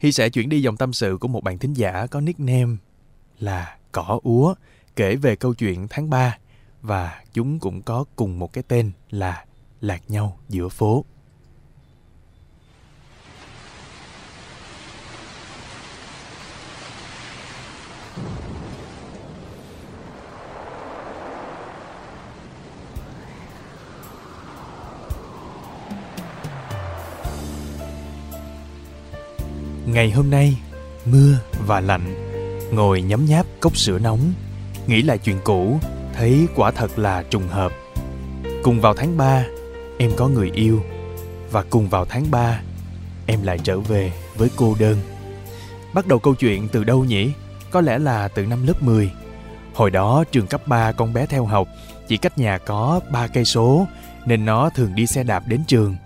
[0.00, 2.76] Hy sẽ chuyển đi dòng tâm sự của một bạn thính giả có nickname
[3.38, 4.54] là Cỏ Úa
[4.98, 6.38] kể về câu chuyện tháng 3
[6.82, 9.44] và chúng cũng có cùng một cái tên là
[9.80, 11.04] Lạc nhau giữa phố.
[29.86, 30.58] Ngày hôm nay,
[31.04, 32.14] mưa và lạnh,
[32.72, 34.32] ngồi nhấm nháp cốc sữa nóng
[34.88, 35.78] nghĩ lại chuyện cũ,
[36.14, 37.72] thấy quả thật là trùng hợp.
[38.62, 39.44] Cùng vào tháng 3,
[39.98, 40.82] em có người yêu,
[41.50, 42.60] và cùng vào tháng 3,
[43.26, 44.98] em lại trở về với cô đơn.
[45.94, 47.32] Bắt đầu câu chuyện từ đâu nhỉ?
[47.70, 49.10] Có lẽ là từ năm lớp 10.
[49.74, 51.68] Hồi đó trường cấp 3 con bé theo học
[52.08, 53.86] chỉ cách nhà có 3 cây số
[54.26, 55.96] nên nó thường đi xe đạp đến trường.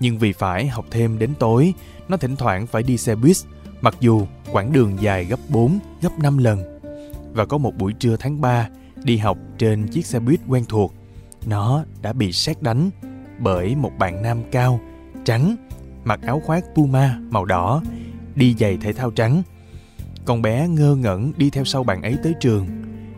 [0.00, 1.74] Nhưng vì phải học thêm đến tối,
[2.08, 3.36] nó thỉnh thoảng phải đi xe buýt,
[3.80, 6.73] mặc dù quãng đường dài gấp 4, gấp 5 lần.
[7.34, 8.68] Và có một buổi trưa tháng 3,
[9.04, 10.94] đi học trên chiếc xe buýt quen thuộc,
[11.46, 12.90] nó đã bị xét đánh
[13.38, 14.80] bởi một bạn nam cao,
[15.24, 15.56] trắng,
[16.04, 17.82] mặc áo khoác Puma màu đỏ,
[18.34, 19.42] đi giày thể thao trắng.
[20.24, 22.66] Con bé ngơ ngẩn đi theo sau bạn ấy tới trường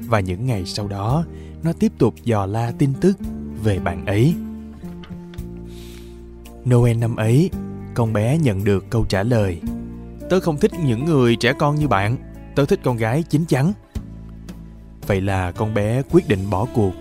[0.00, 1.24] và những ngày sau đó
[1.62, 3.18] nó tiếp tục dò la tin tức
[3.62, 4.34] về bạn ấy.
[6.70, 7.50] Noel năm ấy,
[7.94, 9.60] con bé nhận được câu trả lời
[10.30, 12.16] Tớ không thích những người trẻ con như bạn
[12.54, 13.72] Tớ thích con gái chín chắn
[15.06, 16.92] Vậy là con bé quyết định bỏ cuộc.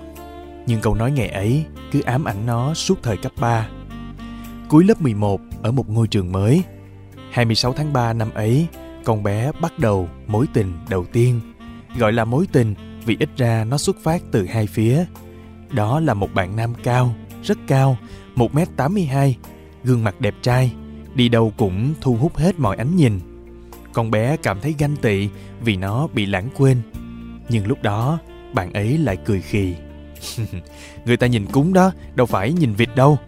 [0.67, 3.67] Nhưng câu nói ngày ấy cứ ám ảnh nó suốt thời cấp 3
[4.69, 6.63] Cuối lớp 11 ở một ngôi trường mới
[7.31, 8.67] 26 tháng 3 năm ấy
[9.03, 11.39] Con bé bắt đầu mối tình đầu tiên
[11.97, 12.75] Gọi là mối tình
[13.05, 15.05] vì ít ra nó xuất phát từ hai phía.
[15.71, 17.97] Đó là một bạn nam cao, rất cao
[18.35, 19.33] 1m82
[19.83, 20.73] Gương mặt đẹp trai
[21.15, 23.19] Đi đâu cũng thu hút hết mọi ánh nhìn.
[23.93, 25.29] Con bé cảm thấy ganh tị
[25.61, 26.81] Vì nó bị lãng quên.
[27.49, 28.19] Nhưng lúc đó
[28.53, 29.75] bạn ấy lại cười khì.
[31.05, 33.19] Người ta nhìn cúng đó Đâu phải nhìn vịt đâu.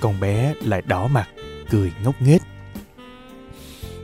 [0.00, 1.28] Con bé lại đỏ mặt
[1.70, 2.42] Cười ngốc nghếch.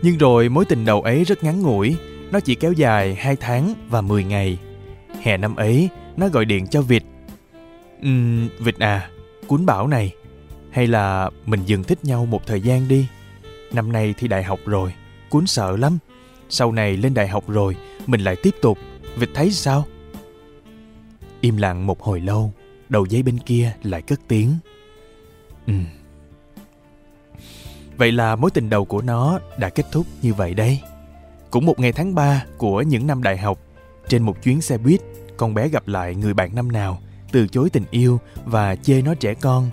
[0.02, 1.96] Nhưng rồi mối tình đầu ấy rất ngắn ngủi.
[2.30, 4.58] Nó chỉ kéo dài 2 tháng và 10 ngày.
[5.22, 7.02] Hè năm ấy Nó gọi điện cho Vịt.
[8.06, 9.10] Uhm, Vịt à
[9.46, 10.14] Cuốn bảo này
[10.70, 13.06] Hay là mình dừng thích nhau một thời gian đi.
[13.72, 14.94] Năm nay thi đại học rồi
[15.30, 15.98] Cuốn sợ lắm.
[16.48, 18.78] Sau này lên đại học rồi Mình lại tiếp tục.
[19.18, 19.84] Vịt thấy sao?
[21.40, 22.52] Im lặng một hồi lâu,
[22.88, 24.54] Đầu dây bên kia lại cất tiếng.
[25.66, 25.72] Ừ.
[27.96, 30.80] Vậy là mối tình đầu của nó đã kết thúc như vậy đây.
[31.50, 33.58] Cũng một ngày tháng 3 của những năm đại học,
[34.08, 35.00] Trên một chuyến xe buýt,
[35.36, 37.00] Con bé gặp lại người bạn năm nào,
[37.32, 39.70] Từ chối tình yêu và chê nó trẻ con.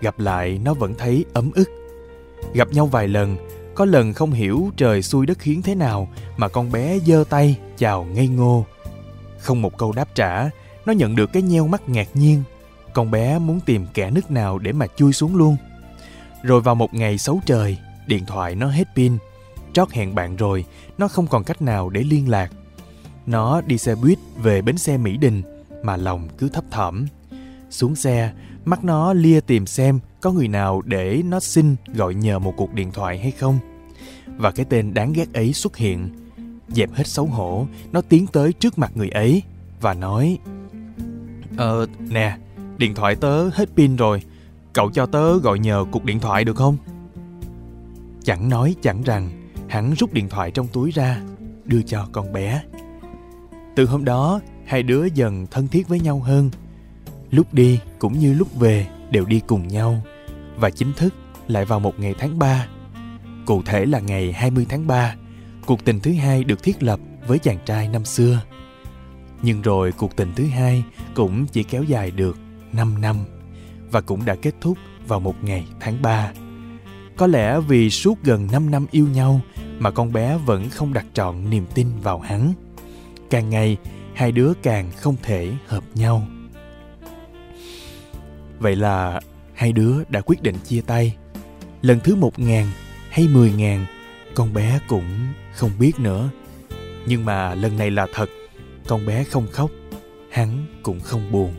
[0.00, 1.68] Gặp lại, nó vẫn thấy ấm ức.
[2.54, 3.36] Gặp nhau vài lần,
[3.74, 7.58] Có lần không hiểu trời xui đất khiến thế nào Mà con bé giơ tay
[7.76, 8.66] chào ngây ngô.
[9.46, 10.50] Không một câu đáp trả,
[10.86, 12.42] Nó nhận được cái nheo mắt ngạc nhiên.
[12.92, 15.56] Con bé muốn tìm kẻ nứt nào để mà chui xuống luôn.
[16.42, 19.18] Rồi vào một ngày xấu trời, Điện thoại nó hết pin.
[19.72, 20.64] Trót hẹn bạn rồi,
[20.98, 22.52] Nó không còn cách nào để liên lạc.
[23.26, 25.42] Nó đi xe buýt về bến xe Mỹ Đình,
[25.82, 27.06] Mà lòng cứ thấp thỏm.
[27.70, 28.32] Xuống xe,
[28.64, 32.74] Mắt nó lia tìm xem có người nào để nó xin gọi nhờ một cuộc
[32.74, 33.58] điện thoại hay không.
[34.36, 36.25] Và cái tên đáng ghét ấy xuất hiện.
[36.68, 39.42] Dẹp hết xấu hổ, nó tiến tới trước mặt người ấy
[39.80, 40.38] và nói
[41.56, 42.36] Ờ, nè,
[42.78, 44.22] điện thoại tớ hết pin rồi.
[44.72, 46.76] Cậu cho tớ gọi nhờ cuộc điện thoại được không?
[48.24, 49.30] Chẳng nói chẳng rằng,
[49.68, 51.20] hắn rút điện thoại trong túi ra,
[51.64, 52.62] đưa cho con bé.
[53.76, 56.50] Từ hôm đó, hai đứa dần thân thiết với nhau hơn.
[57.30, 60.02] Lúc đi cũng như lúc về đều đi cùng nhau
[60.56, 61.14] và chính thức
[61.48, 62.66] lại vào một ngày tháng 3.
[63.46, 65.14] Cụ thể là ngày 20 tháng 3,
[65.66, 68.40] cuộc tình thứ hai được thiết lập với chàng trai năm xưa.
[69.42, 72.38] Nhưng rồi cuộc tình thứ hai cũng chỉ kéo dài được
[72.72, 73.16] 5 năm
[73.90, 76.32] và cũng đã kết thúc vào một ngày tháng 3.
[77.16, 79.40] Có lẽ vì suốt gần 5 năm yêu nhau
[79.78, 82.52] mà con bé vẫn không đặt trọn niềm tin vào hắn.
[83.30, 83.76] Càng ngày,
[84.14, 86.26] hai đứa càng không thể hợp nhau.
[88.58, 89.20] Vậy là
[89.54, 91.16] hai đứa đã quyết định chia tay.
[91.82, 92.66] Lần thứ một ngàn
[93.10, 93.86] hay mười ngàn,
[94.36, 95.04] con bé cũng
[95.52, 96.30] không biết nữa.
[97.06, 98.30] Nhưng mà lần này là thật,
[98.88, 99.70] con bé không khóc,
[100.30, 101.54] hắn cũng không buồn.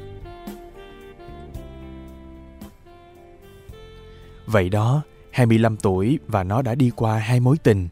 [4.46, 5.02] Vậy đó,
[5.32, 7.88] 25 tuổi và nó đã đi qua hai mối tình.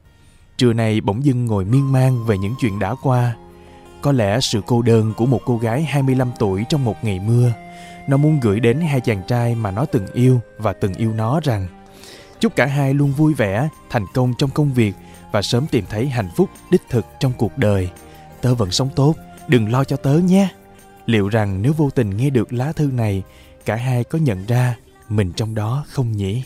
[0.57, 3.35] Trưa nay bỗng dưng ngồi miên man về những chuyện đã qua.
[4.01, 7.51] Có lẽ sự cô đơn của một cô gái 25 tuổi trong một ngày mưa–
[8.07, 11.39] nó muốn gửi đến hai chàng trai mà nó từng yêu và từng yêu nó
[11.43, 11.67] rằng
[12.39, 14.93] chúc cả hai luôn vui vẻ, thành công trong công việc
[15.31, 17.89] và sớm tìm thấy hạnh phúc đích thực trong cuộc đời.
[18.41, 19.15] Tớ vẫn sống tốt,
[19.47, 20.47] đừng lo cho tớ nhé.
[21.05, 23.23] Liệu rằng nếu vô tình nghe được lá thư này,
[23.65, 24.75] cả hai có nhận ra
[25.09, 26.43] mình trong đó không nhỉ?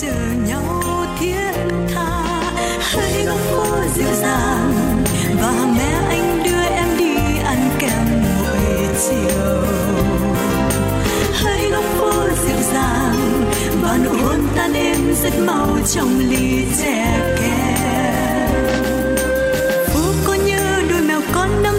[0.00, 0.14] chờ
[0.46, 0.82] nhau
[1.18, 1.52] thiết
[1.94, 2.24] tha
[2.80, 3.64] hãy góc phố
[3.94, 4.87] dịu dàng
[9.06, 9.62] chiều
[11.70, 12.12] góc phố
[12.46, 13.50] dịu dàng
[13.82, 18.66] và hôn tan êm rất mau trong ly trẻ kèm
[19.86, 20.58] phố có như
[20.90, 21.77] đôi mèo con năm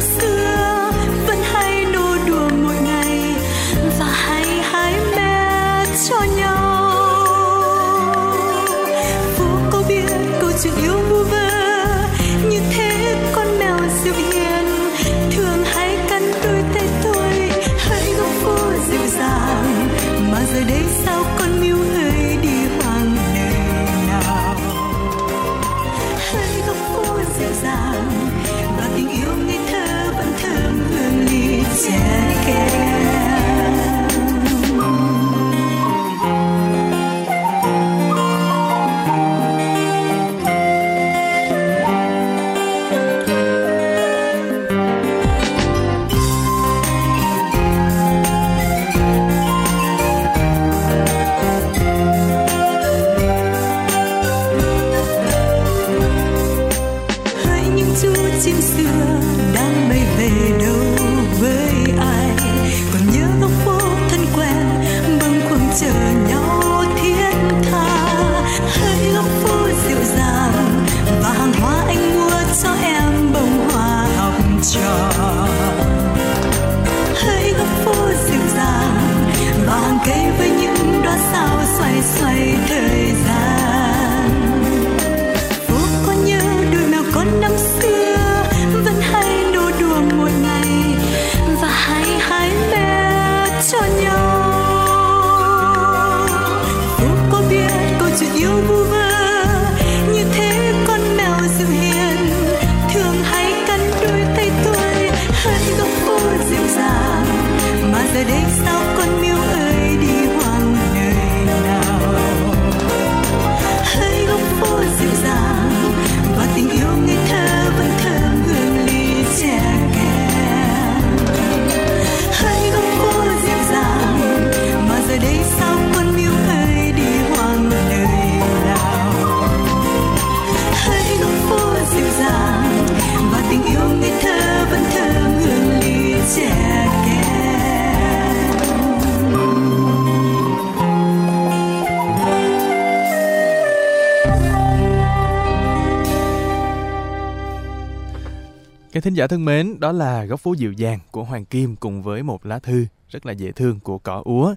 [148.91, 152.03] Các thính giả thân mến, đó là góc phố dịu dàng của Hoàng Kim cùng
[152.03, 154.55] với một lá thư rất là dễ thương của cỏ úa.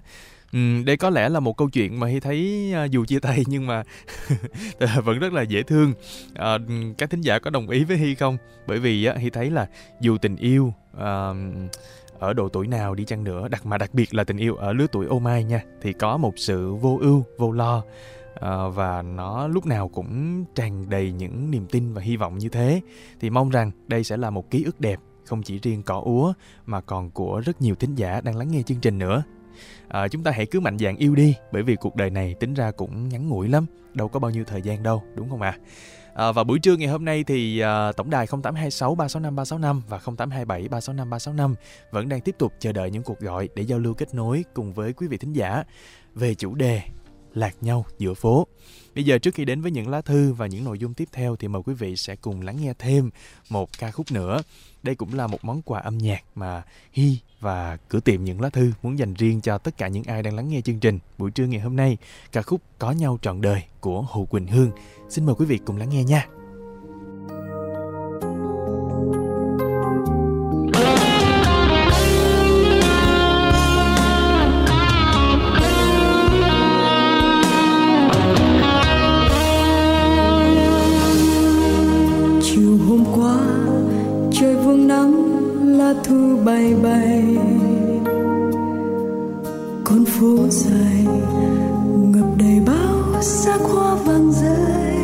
[0.53, 3.43] Ừ, đây có lẽ là một câu chuyện mà Hy thấy à, dù chia tay
[3.47, 3.83] nhưng mà
[5.03, 5.93] vẫn rất là dễ thương.
[6.33, 6.57] À,
[6.97, 8.37] các thính giả có đồng ý với Hy không?
[8.67, 9.67] Bởi vì á, Hy thấy là
[10.01, 11.33] dù tình yêu à,
[12.19, 14.73] ở độ tuổi nào đi chăng nữa, đặc mà đặc biệt là tình yêu ở
[14.73, 17.83] lứa tuổi ô mai nha, thì có một sự vô ưu, vô lo
[18.39, 22.49] à, và nó lúc nào cũng tràn đầy những niềm tin và hy vọng như
[22.49, 22.81] thế
[23.19, 26.33] thì mong rằng đây sẽ là một ký ức đẹp không chỉ riêng cỏ úa
[26.65, 29.23] mà còn của rất nhiều thính giả đang lắng nghe chương trình nữa
[29.87, 32.53] à, chúng ta hãy cứ mạnh dạn yêu đi bởi vì cuộc đời này tính
[32.53, 35.57] ra cũng ngắn ngủi lắm đâu có bao nhiêu thời gian đâu đúng không ạ
[36.13, 36.31] à?
[36.31, 40.67] và buổi trưa ngày hôm nay thì à, tổng đài 0826 365 365 và 0827
[40.67, 41.55] 365 365
[41.91, 44.73] vẫn đang tiếp tục chờ đợi những cuộc gọi để giao lưu kết nối cùng
[44.73, 45.63] với quý vị thính giả
[46.15, 46.81] về chủ đề
[47.33, 48.47] lạc nhau giữa phố.
[48.95, 51.35] Bây giờ trước khi đến với những lá thư và những nội dung tiếp theo
[51.35, 53.09] thì mời quý vị sẽ cùng lắng nghe thêm
[53.49, 54.41] một ca khúc nữa.
[54.83, 58.49] Đây cũng là một món quà âm nhạc mà Hi và cửa tiệm những lá
[58.49, 61.31] thư muốn dành riêng cho tất cả những ai đang lắng nghe chương trình buổi
[61.31, 61.97] trưa ngày hôm nay.
[62.31, 64.71] Ca khúc Có nhau trọn đời của Hồ Quỳnh Hương.
[65.09, 66.27] Xin mời quý vị cùng lắng nghe nha.
[86.45, 87.37] Bay bay.
[89.83, 91.05] Con phố dài
[92.11, 94.95] ngập đầy bao sắc hoa vàng rơi.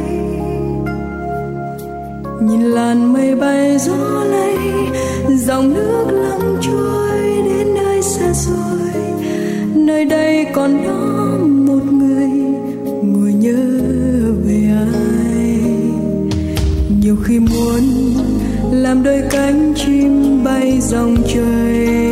[2.42, 4.58] Nhìn làn mây bay gió lay,
[5.38, 9.02] dòng nước lặng trôi đến nơi xa xôi.
[9.76, 12.30] Nơi đây còn đó một người
[13.04, 13.58] ngồi nhớ
[14.46, 15.60] về ai?
[17.02, 17.82] Nhiều khi muốn
[18.72, 20.19] làm đôi cánh chim
[20.82, 22.09] dòng trời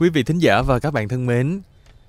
[0.00, 1.60] Quý vị thính giả và các bạn thân mến,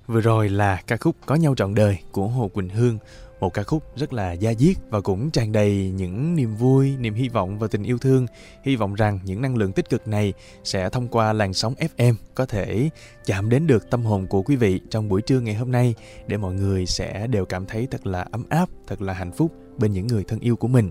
[0.06, 2.98] vừa rồi là ca khúc Có nhau trọn đời của Hồ Quỳnh Hương,
[3.40, 7.14] một ca khúc rất là da diết và cũng tràn đầy những niềm vui, niềm
[7.14, 8.26] hy vọng và tình yêu thương.
[8.62, 10.32] Hy vọng rằng những năng lượng tích cực này
[10.64, 12.90] sẽ thông qua làn sóng FM có thể
[13.24, 15.94] chạm đến được tâm hồn của quý vị trong buổi trưa ngày hôm nay
[16.26, 19.52] để mọi người sẽ đều cảm thấy thật là ấm áp, thật là hạnh phúc
[19.78, 20.90] bên những người thân yêu của mình.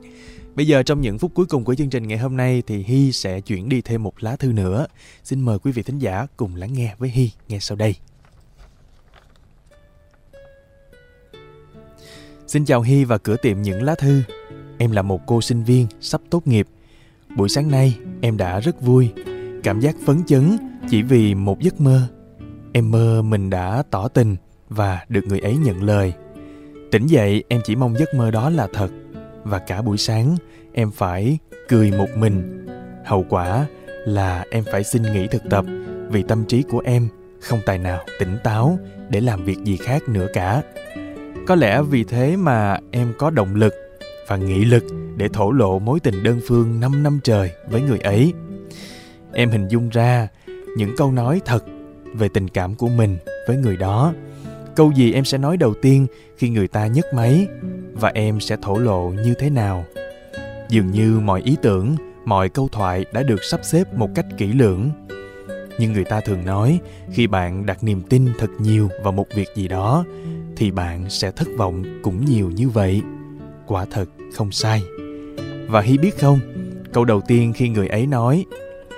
[0.56, 3.12] Bây giờ trong những phút cuối cùng của chương trình ngày hôm nay thì Hy
[3.12, 4.88] sẽ chuyển đi thêm một lá thư nữa.
[5.24, 7.96] Xin mời quý vị thính giả cùng lắng nghe với Hy ngay sau đây.
[12.48, 14.22] Xin chào Hy và cửa tiệm những lá thư.
[14.78, 16.68] Em là một cô sinh viên sắp tốt nghiệp.
[17.36, 19.10] Buổi sáng nay em đã rất vui,
[19.64, 20.58] cảm giác phấn chấn
[20.90, 22.08] chỉ vì một giấc mơ.
[22.74, 24.36] Em mơ mình đã tỏ tình
[24.70, 26.14] và được người ấy nhận lời.
[26.92, 28.90] Tỉnh dậy em chỉ mong giấc mơ đó là thật
[29.44, 30.36] và cả buổi sáng,
[30.74, 31.38] em phải
[31.70, 32.66] cười một mình.
[33.06, 33.66] Hậu quả
[34.06, 35.66] là em phải xin nghỉ thực tập
[36.10, 37.08] vì tâm trí của em
[37.40, 38.80] không tài nào tỉnh táo
[39.10, 40.62] để làm việc gì khác nữa cả.
[41.48, 43.74] Có lẽ vì thế mà em có động lực
[44.28, 44.84] và nghị lực
[45.18, 48.34] để thổ lộ mối tình đơn phương 5 năm trời với người ấy.
[49.34, 50.28] Em hình dung ra
[50.78, 51.64] những câu nói thật
[52.14, 53.18] về tình cảm của mình
[53.48, 54.14] với người đó.
[54.76, 56.08] Câu gì em sẽ nói đầu tiên
[56.38, 57.48] khi người ta nhấc máy
[57.94, 59.86] và em sẽ thổ lộ như thế nào?
[60.70, 61.96] Dường như mọi ý tưởng,
[62.26, 64.90] mọi câu thoại đã được sắp xếp một cách kỹ lưỡng.
[65.80, 66.80] Nhưng người ta thường nói
[67.12, 70.06] khi bạn đặt niềm tin thật nhiều vào một việc gì đó
[70.56, 73.02] thì bạn sẽ thất vọng cũng nhiều như vậy.
[73.68, 74.82] Quả thật không sai.
[75.68, 76.40] Và Hy biết không,
[76.94, 78.46] câu đầu tiên khi người ấy nói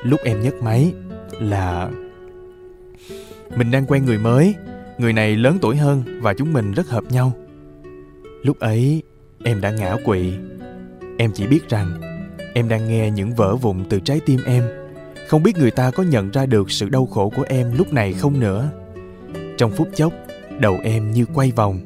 [0.03, 0.93] lúc em nhấc máy
[1.39, 1.89] là
[3.55, 4.55] mình đang quen người mới,
[4.97, 7.31] người này lớn tuổi hơn và chúng mình rất hợp nhau.
[8.43, 9.03] Lúc ấy
[9.43, 10.33] em đã ngã quỵ.
[11.17, 12.01] Em chỉ biết rằng
[12.53, 14.63] em đang nghe những vỡ vụn từ trái tim em.
[15.27, 18.13] Không biết người ta có nhận ra được sự đau khổ của em lúc này
[18.13, 18.69] không nữa.
[19.57, 20.13] Trong phút chốc,
[20.59, 21.79] đầu em như quay vòng.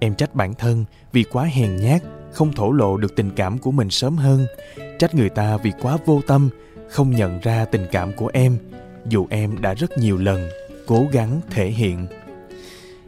[0.00, 3.70] Em trách bản thân vì quá hèn nhát, không thổ lộ được tình cảm của
[3.70, 4.46] mình sớm hơn.
[4.98, 6.48] Trách người ta vì quá vô tâm,
[6.88, 8.58] không nhận ra tình cảm của em,
[9.06, 10.48] dù em đã rất nhiều lần
[10.86, 12.06] cố gắng thể hiện.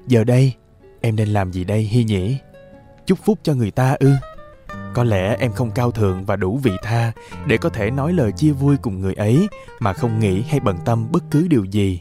[0.06, 0.52] Giờ đây,
[1.00, 2.38] em nên làm gì đây Hy nhỉ?
[3.06, 4.10] Chúc phúc cho người ta ư?
[4.94, 7.12] Có lẽ em không cao thượng và đủ vị tha
[7.46, 9.48] để có thể nói lời chia vui cùng người ấy
[9.80, 12.00] mà không nghĩ hay bận tâm bất cứ điều gì.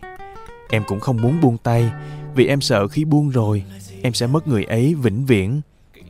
[0.69, 1.91] Em cũng không muốn buông tay
[2.35, 3.63] vì em sợ khi buông rồi
[4.01, 5.61] em sẽ mất người ấy vĩnh viễn.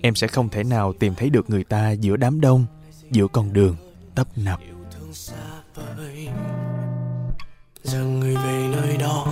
[0.01, 2.65] Em sẽ không thể nào tìm thấy được người ta giữa đám đông,
[3.11, 3.75] giữa con đường
[4.15, 4.59] tấp nập.
[7.83, 9.27] rằng người về nơi đó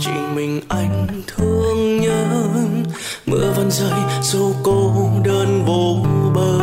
[0.00, 1.91] chỉ mình anh thương
[3.26, 5.96] mưa vẫn rơi, dù cô đơn vô
[6.34, 6.58] bờ.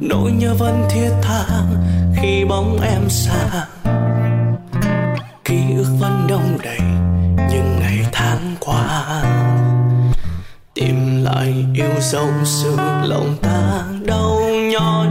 [0.00, 1.44] Nỗi nhớ vẫn thiết tha
[2.16, 3.66] khi bóng em xa.
[5.44, 6.80] Ký ức vẫn đông đầy
[7.50, 9.22] những ngày tháng qua.
[10.74, 14.40] Tìm lại yêu dấu sự lòng ta đau
[14.72, 15.08] nhói.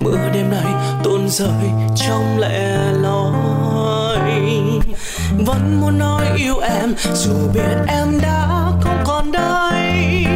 [0.00, 4.30] Mưa đêm nay tuôn rơi trong lẻ loi.
[5.46, 8.53] Vẫn muốn nói yêu em, dù biết em đã
[9.34, 10.26] đây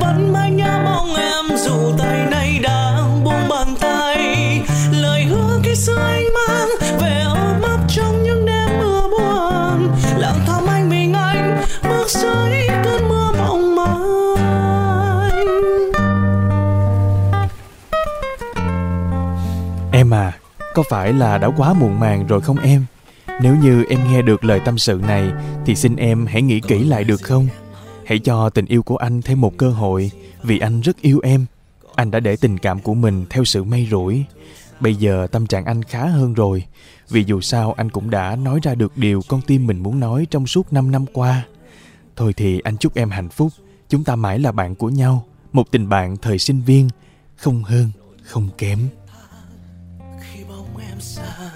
[0.00, 4.60] vẫn mãi nhớ mong em dù tay nay đã buông bàn tay
[4.92, 6.68] lời hứa khi xưa anh mang
[7.00, 12.68] về ôm ấp trong những đêm mưa buồn lặng thầm anh mình anh bước dưới
[12.84, 15.46] cơn mưa mộng manh
[19.92, 20.32] Em à,
[20.74, 22.84] có phải là đã quá muộn màng rồi không em?
[23.40, 25.30] Nếu như em nghe được lời tâm sự này
[25.66, 27.48] thì xin em hãy nghĩ kỹ lại được không?
[28.08, 30.10] Hãy cho tình yêu của anh thêm một cơ hội
[30.42, 31.46] vì anh rất yêu em.
[31.94, 34.24] Anh đã để tình cảm của mình theo sự may rủi.
[34.80, 36.64] Bây giờ tâm trạng anh khá hơn rồi
[37.08, 40.26] vì dù sao anh cũng đã nói ra được điều con tim mình muốn nói
[40.30, 41.46] trong suốt 5 năm qua.
[42.16, 43.52] Thôi thì anh chúc em hạnh phúc.
[43.88, 45.26] Chúng ta mãi là bạn của nhau.
[45.52, 46.88] Một tình bạn thời sinh viên.
[47.36, 47.90] Không hơn,
[48.22, 48.78] không kém.
[50.20, 51.50] khi bóng em xa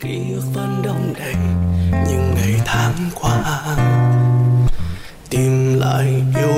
[0.00, 1.34] ký ức vẫn đông đầy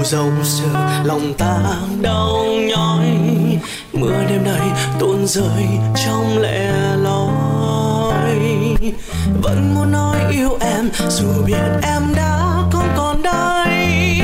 [0.04, 0.64] dâu yêu
[1.04, 1.58] lòng ta
[2.02, 3.06] đau nhói.
[3.92, 5.66] Mưa đêm nay tuôn rơi
[6.04, 8.38] trong lẻ loi.
[9.42, 12.38] Vẫn muốn nói yêu em, dù biết em đã
[12.72, 14.20] không còn đây.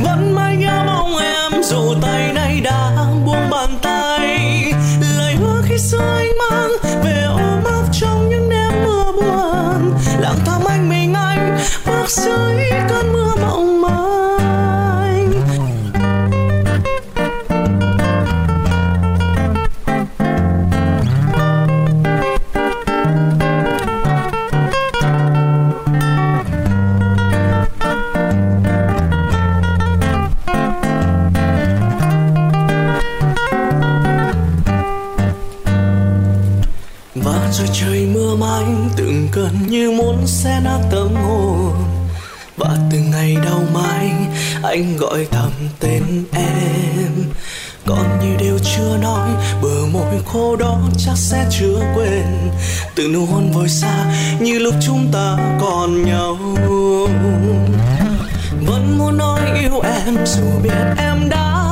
[0.00, 2.90] Vẫn mãi nhớ mong em, dù tay nay đã
[3.26, 4.72] buông bàn tay.
[5.16, 6.70] Lời hứa khi xưa anh mang
[7.04, 9.92] về ôm ấp trong những đêm mưa buồn.
[10.18, 12.70] Lặng thầm anh mình anh bước dưới
[39.74, 41.72] như muốn xé nát tâm hồn.
[42.56, 44.10] Và từng ngày đau mãi,
[44.62, 45.50] anh gọi thầm
[45.80, 47.10] tên em.
[47.86, 49.30] Còn như điều chưa nói,
[49.62, 52.50] bờ môi khô đó chắc sẽ chưa quên.
[52.94, 56.36] Từ nụ hôn vội xa, như lúc chúng ta còn nhau.
[58.66, 61.63] Vẫn muốn nói yêu em, dù biết em đã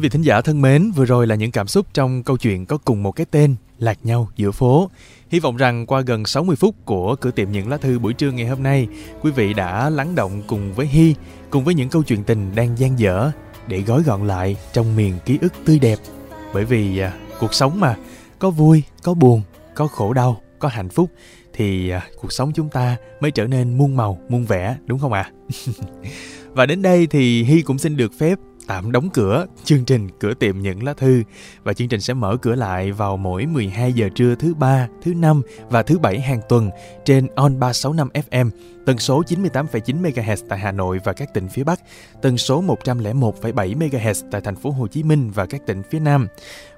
[0.00, 2.66] Quý vị thính giả thân mến, vừa rồi là những cảm xúc trong câu chuyện
[2.66, 4.90] có cùng một cái tên, Lạc nhau giữa phố.
[5.30, 8.30] Hy vọng rằng qua gần 60 phút của cửa tiệm những lá thư buổi trưa
[8.30, 8.88] ngày hôm nay,
[9.22, 11.14] quý vị đã lắng động cùng với Hy,
[11.50, 13.30] cùng với những câu chuyện tình đang gian dở
[13.66, 15.98] để gói gọn lại trong miền ký ức tươi đẹp.
[16.54, 17.96] Bởi vì à, cuộc sống mà,
[18.38, 19.42] có vui, có buồn,
[19.74, 21.10] có khổ đau, có hạnh phúc
[21.52, 25.12] thì à, cuộc sống chúng ta mới trở nên muôn màu, muôn vẻ, đúng không
[25.12, 25.30] ạ?
[26.52, 28.38] Và đến đây thì Hy cũng xin được phép
[28.70, 31.22] tạm đóng cửa chương trình cửa tiệm những lá thư
[31.62, 35.14] và chương trình sẽ mở cửa lại vào mỗi 12 giờ trưa thứ ba, thứ
[35.14, 36.70] năm và thứ bảy hàng tuần
[37.04, 38.50] trên On 365 FM,
[38.86, 41.80] tần số 98,9 MHz tại Hà Nội và các tỉnh phía Bắc,
[42.22, 46.26] tần số 101,7 MHz tại thành phố Hồ Chí Minh và các tỉnh phía Nam.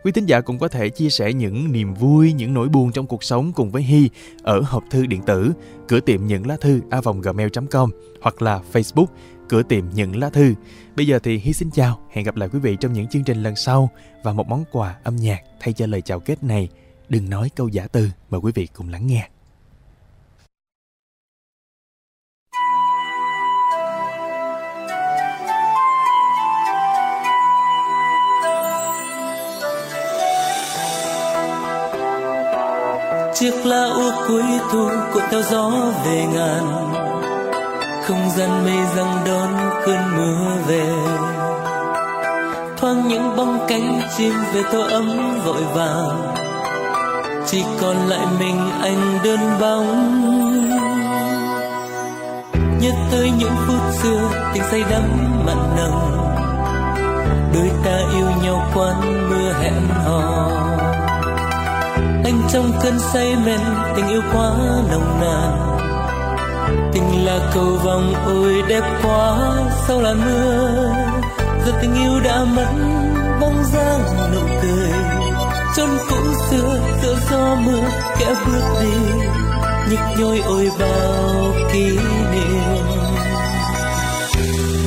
[0.05, 3.07] Quý thính giả cũng có thể chia sẻ những niềm vui, những nỗi buồn trong
[3.07, 4.11] cuộc sống cùng với Hy
[4.43, 5.53] ở hộp thư điện tử
[5.89, 7.91] cửa tiệm những lá thư a vòng gmail.com
[8.23, 9.07] hoặc là Facebook
[9.53, 10.55] cửa tiệm những lá thư.
[10.97, 13.43] Bây giờ thì hi xin chào, hẹn gặp lại quý vị trong những chương trình
[13.43, 13.91] lần sau
[14.23, 16.69] và một món quà âm nhạc thay cho lời chào kết này.
[17.09, 19.29] Đừng nói câu giả từ, mời quý vị cùng lắng nghe.
[33.35, 36.93] chiếc lá úa cuối thu cuộn theo gió về ngàn
[38.03, 40.93] không gian mây răng đón cơn mưa về.
[42.77, 46.35] Thoáng những bóng cánh chim về tô ấm vội vàng.
[47.47, 49.89] Chỉ còn lại mình anh đơn bóng.
[52.81, 54.21] Nhớ tới những phút xưa
[54.55, 55.03] tình say đắm
[55.47, 56.13] mặn nồng.
[57.55, 60.49] Đôi ta yêu nhau quán mưa hẹn hò.
[62.25, 63.61] Anh trong cơn say men
[63.97, 64.51] tình yêu quá
[64.91, 65.72] nồng nàn
[66.93, 69.39] tình là cầu vòng ôi đẹp quá
[69.89, 70.95] sau làn mưa?
[71.67, 72.73] Giờ tình yêu đã mất
[73.41, 74.01] bóng dáng
[74.33, 74.91] nụ cười.
[75.77, 76.17] Chôn cũ
[76.51, 77.89] xưa, giữa gió mưa,
[78.19, 79.13] kẻ bước đi
[79.91, 81.99] nhức nhối ôi bao kỷ
[82.33, 82.85] niệm.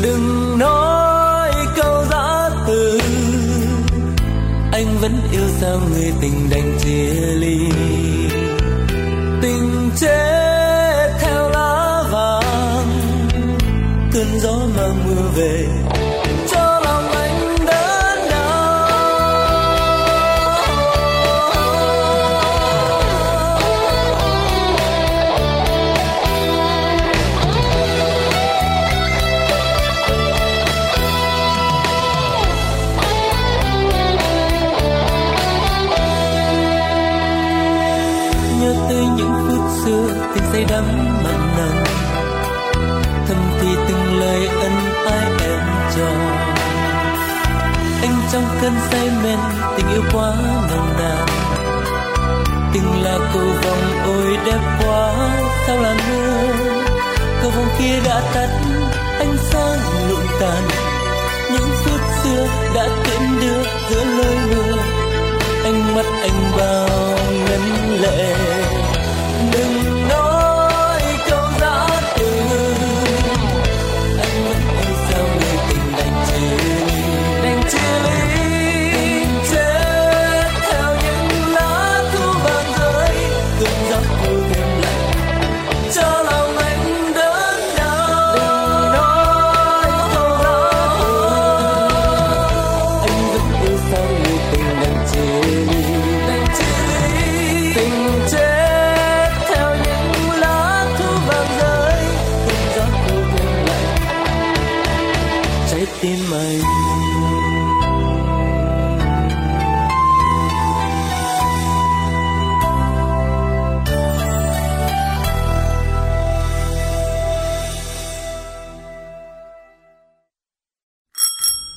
[0.01, 2.99] Đừng nói câu giã từ,
[4.72, 7.58] anh vẫn yêu sao người tình đành chia ly.
[9.41, 10.35] Tình chết
[15.36, 15.95] mang
[50.16, 50.34] quá
[50.70, 51.26] nồng nàn.
[52.74, 55.30] Tình là cầu vòng ôi đẹp quá,
[55.68, 56.53] sao là mưa
[57.41, 58.49] cầu vòng kia đã tắt,
[59.20, 60.63] ánh sáng lụi tàn.
[61.53, 64.78] Những phút xưa đã tiễn đưa giữa lời mưa
[65.63, 66.88] ánh mắt anh bao
[67.45, 67.61] ngấn
[68.01, 68.36] lệ.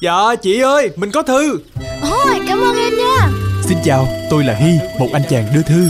[0.09, 1.61] Dạ chị ơi Mình có thư.
[2.03, 3.29] Ôi cảm ơn em nha.
[3.65, 5.89] Xin chào tôi là Hy Một anh chàng đưa thư.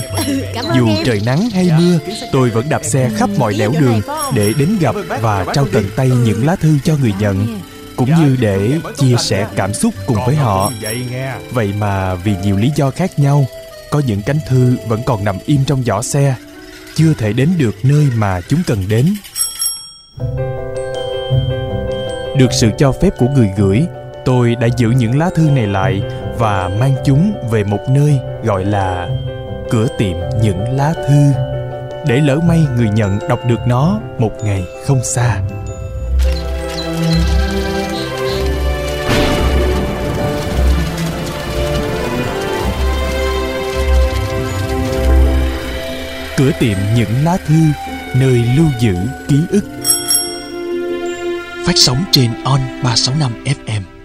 [0.55, 1.05] Cảm ơn Dù em.
[1.07, 1.99] trời nắng hay mưa
[2.33, 4.01] Tôi vẫn đạp xe khắp mọi nẻo đường
[4.35, 7.61] Để đến gặp và trao tận tay những lá thư cho người nhận
[7.97, 10.73] Cũng như để chia sẻ cảm xúc cùng với họ.
[11.53, 13.47] Vậy mà vì nhiều lý do khác nhau
[13.91, 16.35] Có những cánh thư vẫn còn nằm im trong giỏ xe
[16.95, 19.14] Chưa thể đến được nơi mà chúng cần đến.
[22.37, 23.87] Được sự cho phép của người gửi
[24.29, 26.03] Tôi đã giữ những lá thư này lại
[26.39, 29.09] Và mang chúng về một nơi gọi là
[29.70, 31.33] Cửa tiệm những lá thư,
[32.07, 35.41] Để lỡ may người nhận đọc được nó một ngày không xa.
[46.37, 47.61] Cửa tiệm những lá thư,
[48.20, 48.95] Nơi lưu giữ
[49.29, 49.64] ký ức.
[51.66, 53.97] Phát sóng trên On 365 FM